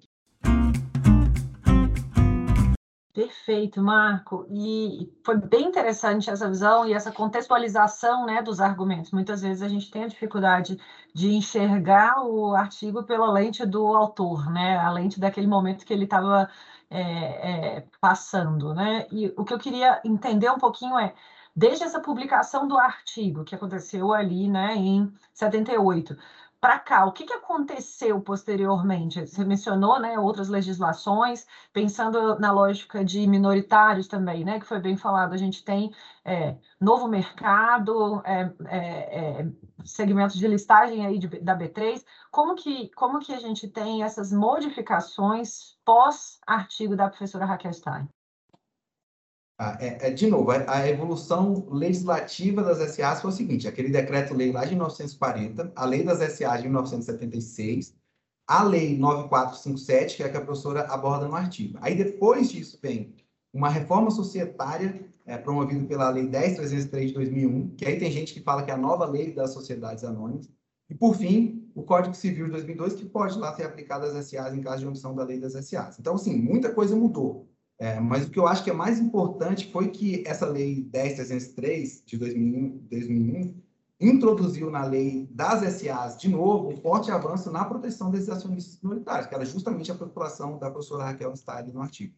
Perfeito, 3.14 3.82
Marco. 3.82 4.48
E 4.50 5.12
foi 5.26 5.36
bem 5.38 5.68
interessante 5.68 6.30
essa 6.30 6.48
visão 6.48 6.88
e 6.88 6.94
essa 6.94 7.12
contextualização 7.12 8.26
né, 8.26 8.42
dos 8.42 8.62
argumentos. 8.62 9.12
Muitas 9.12 9.42
vezes 9.42 9.62
a 9.62 9.68
gente 9.68 9.92
tem 9.92 10.06
a 10.06 10.08
dificuldade 10.08 10.80
de 11.14 11.34
enxergar 11.34 12.24
o 12.24 12.56
artigo 12.56 13.04
pela 13.04 13.30
lente 13.30 13.66
do 13.66 13.86
autor, 13.88 14.50
né, 14.50 14.78
a 14.78 14.90
lente 14.90 15.20
daquele 15.20 15.48
momento 15.48 15.86
que 15.86 15.94
ele 15.94 16.06
estava 16.06 16.50
é, 16.90 17.02
é, 17.80 17.88
passando. 18.00 18.74
Né? 18.74 19.06
E 19.12 19.34
o 19.36 19.44
que 19.44 19.54
eu 19.54 19.60
queria 19.60 20.00
entender 20.06 20.50
um 20.50 20.58
pouquinho 20.58 20.98
é, 20.98 21.14
desde 21.54 21.84
essa 21.84 22.00
publicação 22.00 22.66
do 22.66 22.78
artigo, 22.78 23.44
que 23.44 23.56
aconteceu 23.56 24.14
ali 24.14 24.50
né, 24.50 24.74
em 24.76 25.14
78, 25.34 26.16
para 26.62 26.78
cá, 26.78 27.06
o 27.06 27.12
que, 27.12 27.26
que 27.26 27.34
aconteceu 27.34 28.22
posteriormente? 28.22 29.26
Você 29.26 29.44
mencionou 29.44 30.00
né, 30.00 30.20
outras 30.20 30.48
legislações, 30.48 31.48
pensando 31.74 32.38
na 32.40 32.52
lógica 32.52 33.04
de 33.04 33.26
minoritários 33.26 34.08
também, 34.08 34.46
né, 34.46 34.60
que 34.60 34.68
foi 34.68 34.80
bem 34.80 34.96
falado, 34.96 35.34
a 35.34 35.38
gente 35.38 35.66
tem 35.66 35.92
é, 36.24 36.56
novo 36.80 37.08
mercado, 37.08 38.22
é, 38.24 38.54
é, 38.68 39.42
é 39.42 39.52
segmentos 39.84 40.38
de 40.38 40.48
listagem 40.48 41.04
aí 41.04 41.18
de, 41.18 41.28
da 41.40 41.58
B3, 41.58 42.06
como 42.30 42.54
que, 42.56 42.90
como 42.90 43.20
que 43.20 43.34
a 43.34 43.40
gente 43.40 43.68
tem 43.68 44.04
essas 44.04 44.32
modificações 44.32 45.76
pós-artigo 45.84 46.96
da 46.96 47.10
professora 47.10 47.46
Raquel 47.46 47.74
Stein? 47.74 48.08
Ah, 49.64 49.78
é, 49.80 50.08
é, 50.08 50.10
de 50.10 50.26
novo, 50.26 50.50
a, 50.50 50.90
evolução 50.90 51.68
legislativa 51.70 52.64
das 52.64 52.80
SAs 52.96 53.22
foi 53.22 53.30
o 53.30 53.34
seguinte: 53.34 53.68
aquele 53.68 53.90
decreto-lei 53.90 54.52
lá 54.52 54.66
de 54.66 54.72
1940, 54.72 55.72
a 55.76 55.86
lei 55.86 56.02
das 56.02 56.18
SAs 56.18 56.64
de 56.64 56.68
1976, 56.68 57.96
a 58.48 58.64
lei 58.64 58.98
9457, 58.98 60.18
que 60.18 60.24
é 60.24 60.26
a 60.26 60.30
que 60.30 60.38
a 60.38 60.42
professora 60.42 60.88
aborda 60.88 61.28
no 61.28 61.36
artigo. 61.36 61.78
Aí 61.80 61.94
depois 61.94 62.50
disso 62.50 62.80
vem 62.82 63.14
uma 63.54 63.70
reforma 63.70 64.10
societária 64.10 65.00
é, 65.28 65.38
promovida 65.38 65.86
pela 65.86 66.10
lei 66.10 66.26
10303 66.28 67.10
de 67.10 67.14
2001, 67.14 67.76
que 67.76 67.86
aí 67.86 68.00
tem 68.00 68.12
gente 68.12 68.34
que 68.34 68.42
fala 68.42 68.64
que 68.64 68.72
é 68.72 68.74
a 68.74 68.78
nova 68.78 69.06
lei 69.06 69.32
das 69.32 69.54
sociedades 69.54 70.04
anônimas. 70.04 70.50
E, 70.90 70.96
por 70.96 71.16
fim, 71.16 71.70
o 71.76 71.84
Código 71.84 72.16
Civil 72.16 72.46
de 72.46 72.52
2002, 72.54 72.96
que 72.96 73.06
pode 73.06 73.38
lá 73.38 73.56
ser 73.56 73.66
aplicado 73.66 74.08
às 74.08 74.26
SAs 74.26 74.56
em 74.56 74.62
caso 74.62 74.80
de 74.80 74.88
omissão 74.88 75.14
da 75.14 75.24
lei 75.24 75.40
das 75.40 75.54
SAs. 75.54 76.00
Então, 76.00 76.16
assim, 76.16 76.36
muita 76.36 76.74
coisa 76.74 76.96
mudou. 76.96 77.51
É, 77.82 78.00
mas 78.00 78.28
o 78.28 78.30
que 78.30 78.38
eu 78.38 78.46
acho 78.46 78.64
que 78.64 78.70
é 78.70 78.74
mais 78.74 79.00
importante 79.00 79.72
foi 79.72 79.90
que 79.90 80.24
essa 80.28 80.46
lei 80.46 80.88
10.303 80.94 82.04
de 82.06 82.16
2001, 82.16 82.78
2001 82.88 83.56
introduziu 84.00 84.70
na 84.70 84.86
lei 84.86 85.28
das 85.32 85.62
SAs, 85.74 86.16
de 86.16 86.30
novo, 86.30 86.70
um 86.70 86.78
forte 86.78 87.10
avanço 87.10 87.52
na 87.52 87.66
proteção 87.66 88.12
desses 88.12 88.30
acionistas 88.30 88.80
minoritários, 88.84 89.26
que 89.26 89.34
era 89.34 89.44
justamente 89.44 89.92
a 89.92 89.96
preocupação 89.96 90.60
da 90.60 90.70
professora 90.70 91.06
Raquel 91.06 91.36
Stein 91.36 91.72
no 91.74 91.82
artigo. 91.82 92.14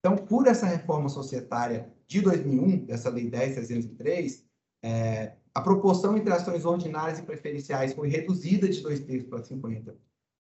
Então, 0.00 0.18
por 0.18 0.46
essa 0.46 0.66
reforma 0.66 1.08
societária 1.08 1.90
de 2.06 2.20
2001, 2.20 2.84
dessa 2.84 3.08
lei 3.08 3.30
10.303, 3.30 4.44
é, 4.84 5.32
a 5.54 5.62
proporção 5.62 6.14
entre 6.14 6.30
ações 6.30 6.66
ordinárias 6.66 7.18
e 7.18 7.22
preferenciais 7.22 7.94
foi 7.94 8.10
reduzida 8.10 8.68
de 8.68 8.82
dois 8.82 9.00
terços 9.00 9.30
para 9.30 9.42
50 9.42 9.96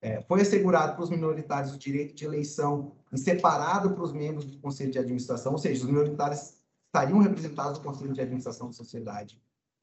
é, 0.07 0.23
foi 0.23 0.41
assegurado 0.41 0.95
para 0.95 1.03
os 1.03 1.11
minoritários 1.11 1.75
o 1.75 1.79
direito 1.79 2.15
de 2.15 2.25
eleição 2.25 2.93
em 3.13 3.17
separado 3.17 3.91
para 3.91 4.05
os 4.05 4.13
membros 4.13 4.45
do 4.45 4.57
Conselho 4.59 4.93
de 4.93 5.01
Administração, 5.01 5.51
ou 5.51 5.59
seja, 5.59 5.81
os 5.81 5.91
minoritários 5.91 6.55
estariam 6.87 7.19
representados 7.19 7.79
no 7.79 7.85
Conselho 7.85 8.13
de 8.13 8.21
Administração 8.21 8.69
da 8.69 8.73
sociedade. 8.73 9.43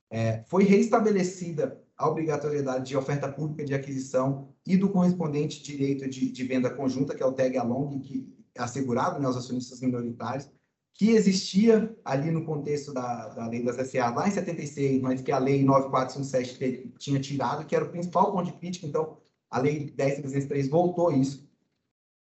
É, 0.09 0.41
foi 0.47 0.63
reestabelecida 0.63 1.77
a 1.97 2.07
obrigatoriedade 2.07 2.85
de 2.85 2.95
oferta 2.95 3.27
pública 3.27 3.65
de 3.65 3.73
aquisição 3.73 4.47
e 4.65 4.77
do 4.77 4.87
correspondente 4.87 5.61
direito 5.61 6.09
de, 6.09 6.31
de 6.31 6.43
venda 6.45 6.69
conjunta, 6.69 7.13
que 7.13 7.21
é 7.21 7.25
o 7.25 7.33
tag 7.33 7.57
along, 7.57 7.99
que 7.99 8.33
é 8.55 8.61
assegurado 8.61 9.19
né, 9.19 9.25
aos 9.25 9.35
acionistas 9.35 9.81
minoritários, 9.81 10.49
que 10.93 11.09
existia 11.09 11.93
ali 12.05 12.31
no 12.31 12.45
contexto 12.45 12.93
da, 12.93 13.27
da 13.27 13.47
lei 13.47 13.61
das 13.61 13.75
SA 13.89 14.09
lá 14.11 14.25
em 14.25 14.31
76, 14.31 15.01
mas 15.01 15.21
que 15.21 15.33
a 15.33 15.37
lei 15.37 15.65
9457 15.65 16.93
tinha 16.97 17.19
tirado, 17.19 17.65
que 17.65 17.75
era 17.75 17.83
o 17.83 17.89
principal 17.89 18.31
ponto 18.31 18.45
de 18.45 18.53
crítica, 18.53 18.87
então 18.87 19.17
a 19.53 19.59
Lei 19.59 19.93
10.303 19.95 20.67
voltou 20.67 21.11
isso. 21.11 21.47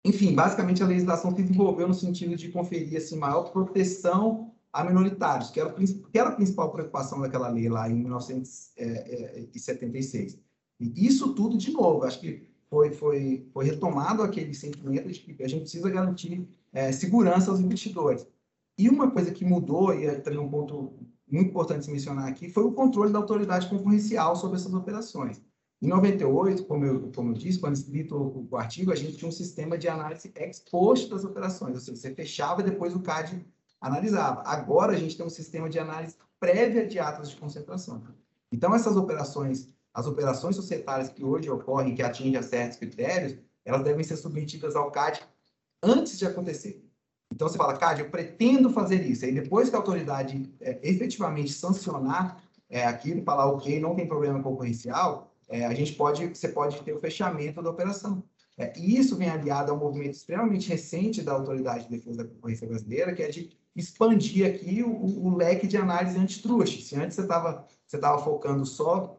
Enfim, 0.04 0.34
basicamente 0.34 0.82
a 0.82 0.88
legislação 0.88 1.30
se 1.36 1.44
desenvolveu 1.44 1.88
no 1.88 1.94
sentido 1.94 2.36
de 2.36 2.50
conferir 2.50 2.98
assim, 2.98 3.18
maior 3.18 3.52
proteção 3.52 4.52
a 4.74 4.84
minoritários, 4.84 5.52
que 5.52 5.60
era, 5.60 5.72
que 5.72 6.02
era 6.14 6.30
a 6.30 6.36
principal 6.36 6.72
preocupação 6.72 7.22
daquela 7.22 7.50
lei 7.50 7.70
lá 7.70 7.88
em 7.90 7.96
1976. 7.96 10.40
E 10.80 11.06
isso 11.06 11.36
tudo, 11.36 11.56
de 11.58 11.72
novo, 11.72 12.04
acho 12.04 12.20
que 12.20 12.48
foi, 12.70 12.92
foi, 12.92 13.48
foi 13.54 13.66
retomado 13.66 14.24
aquele 14.24 14.54
sentimento 14.54 15.10
de 15.10 15.20
que 15.20 15.44
a 15.44 15.48
gente 15.48 15.62
precisa 15.62 15.90
garantir 15.90 16.48
é, 16.72 16.92
segurança 16.92 17.50
aos 17.52 17.60
investidores. 17.60 18.28
E 18.78 18.88
uma 18.90 19.12
coisa 19.12 19.32
que 19.32 19.46
mudou, 19.46 19.94
e 19.94 20.06
é 20.06 20.16
também 20.16 20.40
um 20.40 20.50
ponto 20.50 20.94
muito 21.30 21.50
importante 21.50 21.86
se 21.86 21.92
mencionar 21.92 22.28
aqui, 22.28 22.50
foi 22.50 22.64
o 22.64 22.72
controle 22.72 23.12
da 23.12 23.20
autoridade 23.20 23.70
concorrencial 23.70 24.36
sobre 24.36 24.58
essas 24.58 24.74
operações. 24.74 25.40
Em 25.82 25.88
98, 25.88 26.66
como 26.66 26.86
eu, 26.86 27.12
como 27.16 27.32
eu 27.32 27.34
disse, 27.34 27.60
quando 27.60 27.76
escrito 27.76 28.16
o, 28.16 28.48
o 28.52 28.58
artigo, 28.58 28.92
a 28.92 28.96
gente 28.96 29.16
tinha 29.16 29.30
um 29.30 29.32
sistema 29.32 29.78
de 29.78 29.88
análise 29.88 30.32
ex 30.36 30.60
post 30.60 31.10
das 31.10 31.24
operações, 31.24 31.76
ou 31.76 31.80
seja, 31.80 31.96
você 31.96 32.14
fechava 32.14 32.62
e 32.62 32.66
depois 32.66 32.94
o 32.94 33.00
CAD 33.00 33.46
analisava. 33.80 34.44
Agora 34.46 34.92
a 34.92 34.98
gente 34.98 35.16
tem 35.16 35.26
um 35.26 35.30
sistema 35.30 35.70
de 35.70 35.80
análise 35.80 36.16
prévia 36.40 36.86
de 36.86 37.00
atos 37.00 37.30
de 37.30 37.38
concentração. 37.38 38.04
Então, 38.52 38.76
essas 38.76 38.98
operações, 38.98 39.70
as 39.94 40.06
operações 40.06 40.56
societárias 40.56 41.10
que 41.10 41.24
hoje 41.24 41.50
ocorrem, 41.50 41.96
que 41.96 42.02
atingem 42.02 42.38
a 42.38 42.44
certos 42.44 42.78
critérios, 42.78 43.38
elas 43.64 43.84
devem 43.84 44.04
ser 44.04 44.18
submetidas 44.18 44.76
ao 44.76 44.92
CAD 44.92 45.22
antes 45.82 46.18
de 46.18 46.26
acontecer. 46.26 46.84
Então, 47.32 47.48
você 47.48 47.58
fala, 47.58 47.78
CAD, 47.78 48.02
eu 48.02 48.10
pretendo 48.10 48.70
fazer 48.72 49.06
isso. 49.06 49.24
Aí, 49.24 49.32
depois 49.32 49.70
que 49.70 49.76
a 49.76 49.80
autoridade 49.80 50.52
é, 50.60 50.80
efetivamente 50.84 51.54
sancionar 51.54 52.44
é, 52.70 52.86
aquilo, 52.86 53.24
falar, 53.24 53.46
ok, 53.48 53.80
não 53.80 53.96
tem 53.96 54.08
problema 54.08 54.42
concorrencial, 54.42 55.29
é, 55.50 55.66
a 55.66 55.74
gente 55.74 55.94
pode, 55.94 56.28
você 56.28 56.48
pode 56.48 56.82
ter 56.82 56.94
o 56.94 57.00
fechamento 57.00 57.62
da 57.62 57.70
operação. 57.70 58.24
É, 58.58 58.74
e 58.78 58.98
isso 58.98 59.16
vem 59.16 59.30
aliado 59.30 59.72
a 59.72 59.76
um 59.76 59.80
movimento 59.80 60.14
extremamente 60.14 60.70
recente 60.70 61.22
da 61.22 61.32
Autoridade 61.34 61.86
de 61.86 61.98
Defesa 61.98 62.24
da 62.24 62.30
Concorrência 62.30 62.68
Brasileira, 62.68 63.14
que 63.14 63.24
é 63.24 63.30
de 63.30 63.50
expandir 63.76 64.46
aqui 64.46 64.84
o, 64.84 64.92
o 64.92 65.36
leque 65.36 65.66
de 65.66 65.78
análise 65.78 66.18
antitruste. 66.18 66.82
Se 66.82 66.96
antes 66.96 67.16
você 67.16 67.22
estava 67.22 67.66
você 67.88 67.98
tava 67.98 68.24
focando 68.24 68.66
só 68.66 69.18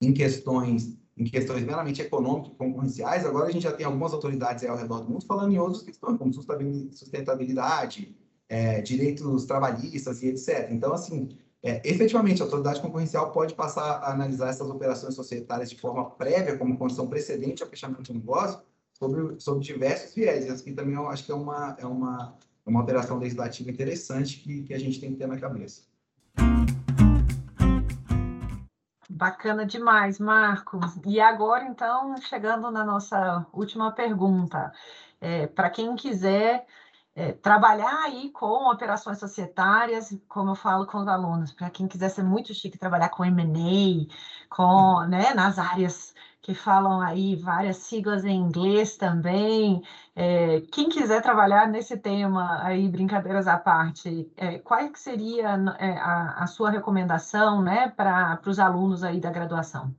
em 0.00 0.12
questões 0.12 0.98
em 1.16 1.24
questões 1.24 1.62
meramente 1.62 2.02
econômicas 2.02 2.52
e 2.52 2.56
concorrenciais, 2.56 3.24
agora 3.24 3.46
a 3.46 3.50
gente 3.50 3.62
já 3.62 3.72
tem 3.72 3.86
algumas 3.86 4.12
autoridades 4.12 4.64
ao 4.64 4.76
redor 4.76 5.00
do 5.00 5.12
mundo 5.12 5.24
falando 5.24 5.52
em 5.52 5.58
outras 5.58 5.84
questões, 5.84 6.18
como 6.18 6.32
sustentabilidade, 6.32 8.16
é, 8.48 8.80
direitos 8.80 9.44
trabalhistas 9.44 10.24
e 10.24 10.28
etc. 10.28 10.70
Então, 10.72 10.92
assim, 10.92 11.28
é, 11.64 11.80
efetivamente, 11.82 12.42
a 12.42 12.44
autoridade 12.44 12.78
concorrencial 12.78 13.32
pode 13.32 13.54
passar 13.54 13.96
a 14.02 14.12
analisar 14.12 14.50
essas 14.50 14.68
operações 14.68 15.14
societárias 15.14 15.70
de 15.70 15.80
forma 15.80 16.10
prévia, 16.10 16.58
como 16.58 16.76
condição 16.76 17.06
precedente 17.08 17.62
ao 17.62 17.68
fechamento 17.70 18.02
de 18.02 18.12
negócio, 18.12 18.60
sobre, 18.92 19.40
sobre 19.40 19.64
diversos 19.64 20.14
viés. 20.14 20.44
Isso 20.44 20.60
aqui 20.60 20.72
também 20.72 20.94
eu 20.94 21.08
acho 21.08 21.24
que 21.24 21.32
é 21.32 21.34
uma, 21.34 21.74
é 21.78 21.86
uma, 21.86 22.36
é 22.66 22.68
uma 22.68 22.80
alteração 22.80 23.16
legislativa 23.16 23.70
interessante 23.70 24.40
que, 24.40 24.62
que 24.64 24.74
a 24.74 24.78
gente 24.78 25.00
tem 25.00 25.12
que 25.12 25.16
ter 25.16 25.26
na 25.26 25.38
cabeça. 25.38 25.84
Bacana 29.08 29.64
demais, 29.64 30.18
Marco. 30.18 30.78
E 31.06 31.18
agora, 31.18 31.64
então, 31.64 32.14
chegando 32.18 32.70
na 32.70 32.84
nossa 32.84 33.46
última 33.54 33.90
pergunta. 33.90 34.70
É, 35.18 35.46
Para 35.46 35.70
quem 35.70 35.96
quiser 35.96 36.66
é, 37.14 37.32
trabalhar 37.32 38.04
aí 38.04 38.30
com 38.30 38.70
operações 38.70 39.18
societárias, 39.18 40.16
como 40.28 40.50
eu 40.50 40.54
falo 40.54 40.86
com 40.86 40.98
os 40.98 41.08
alunos, 41.08 41.52
para 41.52 41.70
quem 41.70 41.86
quiser 41.86 42.08
ser 42.08 42.22
muito 42.22 42.52
chique, 42.52 42.78
trabalhar 42.78 43.08
com 43.10 43.24
M&A, 43.24 44.06
com, 44.48 45.06
né, 45.06 45.32
nas 45.34 45.58
áreas 45.58 46.14
que 46.44 46.54
falam 46.54 47.00
aí 47.00 47.36
várias 47.36 47.78
siglas 47.78 48.24
em 48.24 48.36
inglês 48.36 48.96
também. 48.98 49.82
É, 50.14 50.60
quem 50.72 50.88
quiser 50.90 51.22
trabalhar 51.22 51.66
nesse 51.68 51.96
tema 51.96 52.62
aí, 52.62 52.86
brincadeiras 52.88 53.46
à 53.48 53.56
parte, 53.58 54.30
é, 54.36 54.58
qual 54.58 54.90
que 54.90 54.98
seria 55.00 55.56
é, 55.78 55.92
a, 55.98 56.42
a, 56.44 56.46
sua 56.46 56.70
recomendação 56.70 57.62
né, 57.62 57.88
para 57.88 58.40
os 58.46 58.58
alunos 58.58 59.02
aí 59.02 59.20
da 59.20 59.30
graduação? 59.30 59.94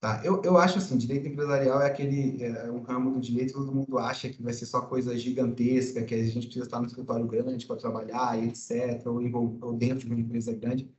Tá, 0.00 0.22
eu, 0.24 0.40
eu 0.42 0.56
acho 0.56 0.78
assim, 0.78 0.96
direito 0.96 1.28
empresarial 1.28 1.82
é 1.82 1.86
aquele 1.86 2.42
é 2.42 2.70
um 2.70 2.80
ramo 2.80 3.10
do 3.10 3.20
direito 3.20 3.52
todo 3.52 3.70
mundo 3.70 3.98
acha 3.98 4.30
que 4.30 4.42
vai 4.42 4.54
ser 4.54 4.64
só 4.64 4.80
coisa 4.80 5.14
gigantesca, 5.14 6.02
que 6.02 6.14
a 6.14 6.24
gente 6.24 6.46
precisa 6.46 6.64
estar 6.64 6.80
no 6.80 6.86
escritório 6.86 7.26
grande 7.26 7.66
para 7.66 7.76
trabalhar, 7.76 8.42
etc., 8.42 9.06
ou, 9.06 9.58
ou 9.60 9.72
dentro 9.74 10.06
de 10.06 10.12
uma 10.14 10.20
empresa 10.20 10.54
grande. 10.54 10.90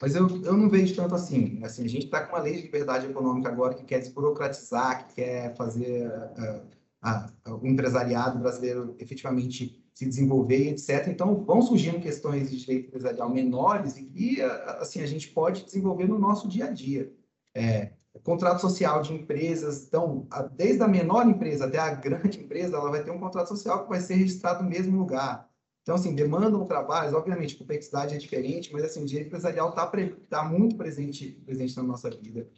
Mas 0.00 0.14
eu, 0.14 0.26
eu 0.42 0.56
não 0.56 0.70
vejo 0.70 0.94
tanto 0.96 1.14
assim. 1.14 1.60
assim 1.62 1.84
a 1.84 1.88
gente 1.88 2.06
está 2.06 2.24
com 2.24 2.34
uma 2.34 2.42
lei 2.42 2.56
de 2.56 2.62
liberdade 2.62 3.06
econômica 3.06 3.48
agora 3.50 3.74
que 3.74 3.84
quer 3.84 3.98
desburocratizar, 3.98 5.06
que 5.08 5.16
quer 5.16 5.54
fazer 5.54 6.08
uh, 6.08 7.50
uh, 7.50 7.60
o 7.62 7.66
empresariado 7.66 8.38
brasileiro 8.38 8.96
efetivamente 8.98 9.84
se 9.94 10.06
desenvolver, 10.06 10.70
etc. 10.70 11.08
Então, 11.08 11.44
vão 11.44 11.60
surgindo 11.60 12.00
questões 12.00 12.50
de 12.50 12.58
direito 12.58 12.88
empresarial 12.88 13.30
menores 13.30 13.98
e 13.98 14.04
que 14.04 14.42
assim, 14.80 15.00
a 15.02 15.06
gente 15.06 15.28
pode 15.28 15.64
desenvolver 15.64 16.06
no 16.06 16.18
nosso 16.18 16.48
dia 16.48 16.66
a 16.66 16.70
dia. 16.70 17.12
É, 17.54 17.92
contrato 18.22 18.60
social 18.60 19.02
de 19.02 19.12
empresas, 19.14 19.86
então, 19.86 20.26
desde 20.52 20.82
a 20.82 20.88
menor 20.88 21.26
empresa 21.26 21.66
até 21.66 21.78
a 21.78 21.94
grande 21.94 22.40
empresa, 22.40 22.76
ela 22.76 22.90
vai 22.90 23.02
ter 23.02 23.10
um 23.10 23.18
contrato 23.18 23.48
social 23.48 23.84
que 23.84 23.90
vai 23.90 24.00
ser 24.00 24.14
registrado 24.14 24.62
no 24.62 24.70
mesmo 24.70 24.96
lugar. 24.98 25.48
Então, 25.82 25.94
assim, 25.94 26.14
demandam 26.14 26.66
trabalhos, 26.66 27.14
obviamente, 27.14 27.54
a 27.54 27.58
complexidade 27.58 28.14
é 28.14 28.18
diferente, 28.18 28.72
mas, 28.72 28.82
assim, 28.82 29.02
o 29.02 29.06
direito 29.06 29.28
empresarial 29.28 29.70
está 29.70 29.90
tá 30.28 30.44
muito 30.44 30.76
presente, 30.76 31.40
presente 31.44 31.76
na 31.76 31.82
nossa 31.84 32.10
vida. 32.10 32.48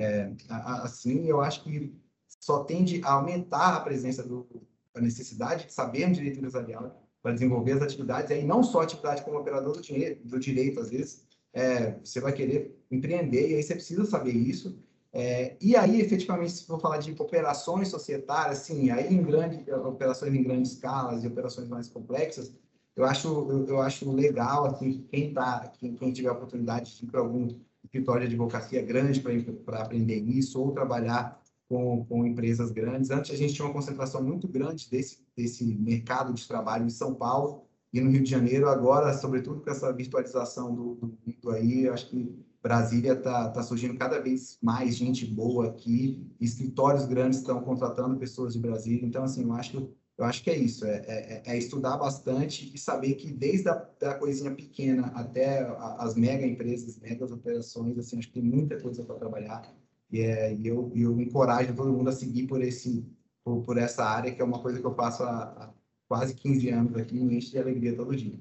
É, 0.00 0.30
assim, 0.48 1.26
eu 1.26 1.40
acho 1.40 1.64
que 1.64 1.92
só 2.40 2.62
tende 2.62 3.00
a 3.02 3.12
aumentar 3.12 3.74
a 3.74 3.80
presença 3.80 4.22
do, 4.22 4.46
a 4.94 5.00
necessidade 5.00 5.66
de 5.66 5.72
saber 5.72 6.10
direito 6.12 6.38
empresarial 6.38 7.02
para 7.22 7.32
desenvolver 7.32 7.72
as 7.72 7.82
atividades, 7.82 8.30
e 8.30 8.34
aí 8.34 8.44
não 8.44 8.62
só 8.62 8.82
atividade 8.82 9.22
como 9.24 9.38
operador 9.38 9.72
do, 9.72 9.80
dinheiro, 9.80 10.20
do 10.24 10.38
direito, 10.38 10.78
às 10.78 10.90
vezes, 10.90 11.26
é, 11.52 11.98
você 12.04 12.20
vai 12.20 12.32
querer 12.32 12.78
empreender, 12.88 13.50
e 13.50 13.54
aí 13.56 13.62
você 13.62 13.74
precisa 13.74 14.04
saber 14.04 14.30
isso, 14.30 14.78
é, 15.18 15.56
e 15.62 15.74
aí, 15.74 15.98
efetivamente, 15.98 16.52
se 16.52 16.66
for 16.66 16.78
falar 16.78 16.98
de 16.98 17.10
operações 17.18 17.88
societárias, 17.88 18.58
sim, 18.58 18.90
aí 18.90 19.14
em 19.14 19.22
grande, 19.22 19.64
operações 19.72 20.34
em 20.34 20.42
grandes 20.42 20.72
escalas 20.72 21.24
e 21.24 21.26
operações 21.26 21.68
mais 21.68 21.88
complexas, 21.88 22.52
eu 22.94 23.02
acho, 23.02 23.28
eu, 23.28 23.66
eu 23.66 23.80
acho 23.80 24.12
legal, 24.12 24.66
assim, 24.66 25.06
quem, 25.10 25.32
tá, 25.32 25.72
quem, 25.78 25.94
quem 25.94 26.12
tiver 26.12 26.28
a 26.28 26.32
oportunidade 26.32 26.98
de 26.98 27.04
ir 27.06 27.08
para 27.08 27.20
algum 27.20 27.48
escritório 27.82 28.28
de 28.28 28.34
advocacia 28.34 28.82
grande 28.82 29.22
para 29.64 29.80
aprender 29.80 30.18
isso, 30.18 30.60
ou 30.60 30.72
trabalhar 30.72 31.40
com, 31.66 32.04
com 32.04 32.26
empresas 32.26 32.70
grandes. 32.70 33.10
Antes, 33.10 33.30
a 33.30 33.36
gente 33.36 33.54
tinha 33.54 33.64
uma 33.64 33.72
concentração 33.72 34.22
muito 34.22 34.46
grande 34.46 34.86
desse, 34.90 35.24
desse 35.34 35.64
mercado 35.64 36.34
de 36.34 36.46
trabalho 36.46 36.84
em 36.84 36.90
São 36.90 37.14
Paulo 37.14 37.62
e 37.90 38.02
no 38.02 38.10
Rio 38.10 38.22
de 38.22 38.30
Janeiro. 38.30 38.68
Agora, 38.68 39.14
sobretudo 39.14 39.62
com 39.62 39.70
essa 39.70 39.90
virtualização 39.94 40.74
do, 40.74 40.94
do 40.96 41.06
mundo 41.06 41.50
aí, 41.50 41.88
acho 41.88 42.10
que 42.10 42.36
Brasília 42.66 43.12
está 43.12 43.48
tá 43.50 43.62
surgindo 43.62 43.96
cada 43.96 44.20
vez 44.20 44.58
mais 44.60 44.96
gente 44.96 45.24
boa 45.24 45.68
aqui, 45.68 46.26
escritórios 46.40 47.06
grandes 47.06 47.38
estão 47.38 47.62
contratando 47.62 48.18
pessoas 48.18 48.54
de 48.54 48.58
Brasília. 48.58 49.06
Então, 49.06 49.22
assim, 49.22 49.44
eu 49.44 49.52
acho 49.52 49.94
eu 50.18 50.24
acho 50.24 50.42
que 50.42 50.48
é 50.48 50.56
isso, 50.56 50.86
é, 50.86 50.96
é, 51.06 51.42
é, 51.44 51.58
estudar 51.58 51.98
bastante 51.98 52.72
e 52.74 52.78
saber 52.78 53.16
que 53.16 53.30
desde 53.30 53.68
a 53.68 53.74
da 54.00 54.14
coisinha 54.14 54.50
pequena 54.50 55.08
até 55.08 55.60
as 55.98 56.14
mega 56.14 56.46
empresas, 56.46 56.98
megas 56.98 57.30
operações, 57.30 57.98
assim, 57.98 58.18
acho 58.18 58.28
que 58.28 58.40
tem 58.40 58.42
muita 58.42 58.80
coisa 58.80 59.04
para 59.04 59.16
trabalhar 59.16 59.70
e, 60.10 60.20
é, 60.20 60.54
e 60.54 60.66
eu, 60.66 60.90
eu 60.94 61.20
encorajo 61.20 61.74
todo 61.74 61.92
mundo 61.92 62.08
a 62.08 62.12
seguir 62.12 62.46
por, 62.46 62.62
esse, 62.62 63.06
por, 63.44 63.62
por 63.62 63.76
essa 63.76 64.04
área, 64.04 64.34
que 64.34 64.40
é 64.40 64.44
uma 64.44 64.62
coisa 64.62 64.80
que 64.80 64.86
eu 64.86 64.94
faço 64.94 65.22
há, 65.22 65.42
há 65.42 65.74
quase 66.08 66.34
15 66.34 66.70
anos 66.70 66.96
aqui, 66.96 67.20
me 67.20 67.36
enche 67.36 67.50
de 67.50 67.58
alegria 67.58 67.94
todo 67.94 68.16
dia. 68.16 68.40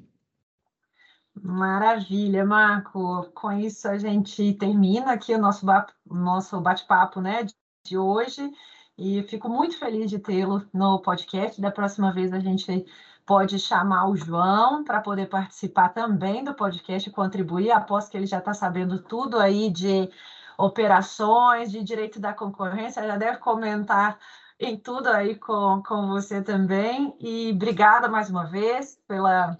Maravilha, 1.41 2.45
Marco. 2.45 3.30
Com 3.34 3.52
isso 3.52 3.88
a 3.88 3.98
gente 3.98 4.54
termina 4.54 5.13
aqui 5.13 5.34
o 5.34 5.38
nosso, 5.38 5.65
nosso 6.06 6.60
bate-papo 6.62 7.21
né, 7.21 7.45
de 7.86 7.98
hoje. 7.98 8.52
E 8.98 9.24
fico 9.24 9.50
muito 9.50 9.78
feliz 9.78 10.10
de 10.10 10.19
tê-lo 10.19 10.65
no 10.74 11.02
podcast. 11.02 11.60
Da 11.62 11.71
próxima 11.71 12.13
vez 12.13 12.32
a 12.32 12.39
gente 12.39 12.86
pode 13.26 13.60
chamar 13.60 14.08
o 14.10 14.15
João 14.15 14.84
para 14.84 15.02
poder 15.02 15.28
participar 15.28 15.89
também 15.89 16.43
do 16.43 16.54
podcast 16.54 17.10
e 17.10 17.12
contribuir. 17.12 17.71
Aposto 17.71 18.12
que 18.12 18.17
ele 18.17 18.28
já 18.28 18.39
está 18.39 18.54
sabendo 18.54 19.02
tudo 19.04 19.38
aí 19.39 19.69
de 19.69 20.10
operações, 20.58 21.71
de 21.71 21.84
direito 21.84 22.19
da 22.19 22.34
concorrência, 22.34 23.06
já 23.06 23.17
deve 23.17 23.39
comentar 23.39 24.17
em 24.58 24.78
tudo 24.78 25.08
aí 25.10 25.36
com, 25.36 25.84
com 25.86 26.08
você 26.08 26.41
também. 26.41 27.13
E 27.19 27.52
obrigada 27.54 28.08
mais 28.08 28.30
uma 28.30 28.45
vez 28.45 28.98
pela, 29.08 29.58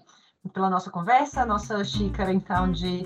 pela 0.52 0.70
nossa 0.70 0.90
conversa, 0.90 1.44
nossa 1.44 1.82
xícara 1.84 2.32
então 2.32 2.70
de 2.70 3.04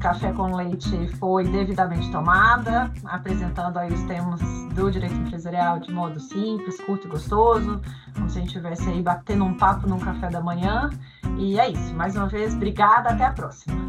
café 0.00 0.32
com 0.32 0.56
leite 0.56 1.08
foi 1.18 1.44
devidamente 1.44 2.10
tomada, 2.10 2.90
apresentando 3.04 3.78
aí 3.78 3.92
os 3.92 4.02
temas 4.04 4.40
do 4.74 4.90
direito 4.90 5.14
empresarial 5.14 5.78
de 5.78 5.92
modo 5.92 6.18
simples, 6.18 6.80
curto 6.80 7.06
e 7.06 7.10
gostoso, 7.10 7.80
como 8.14 8.28
se 8.28 8.38
a 8.38 8.40
gente 8.40 8.48
estivesse 8.48 8.88
aí 8.88 9.02
batendo 9.02 9.44
um 9.44 9.56
papo 9.56 9.86
num 9.86 9.98
café 9.98 10.30
da 10.30 10.40
manhã. 10.40 10.90
E 11.38 11.60
é 11.60 11.68
isso. 11.70 11.94
Mais 11.94 12.16
uma 12.16 12.28
vez, 12.28 12.54
obrigada, 12.54 13.10
até 13.10 13.24
a 13.24 13.32
próxima. 13.32 13.88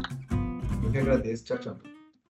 Eu 0.82 0.90
que 0.90 0.98
agradeço. 0.98 1.44
Tchau, 1.44 1.58
tchau. 1.58 1.91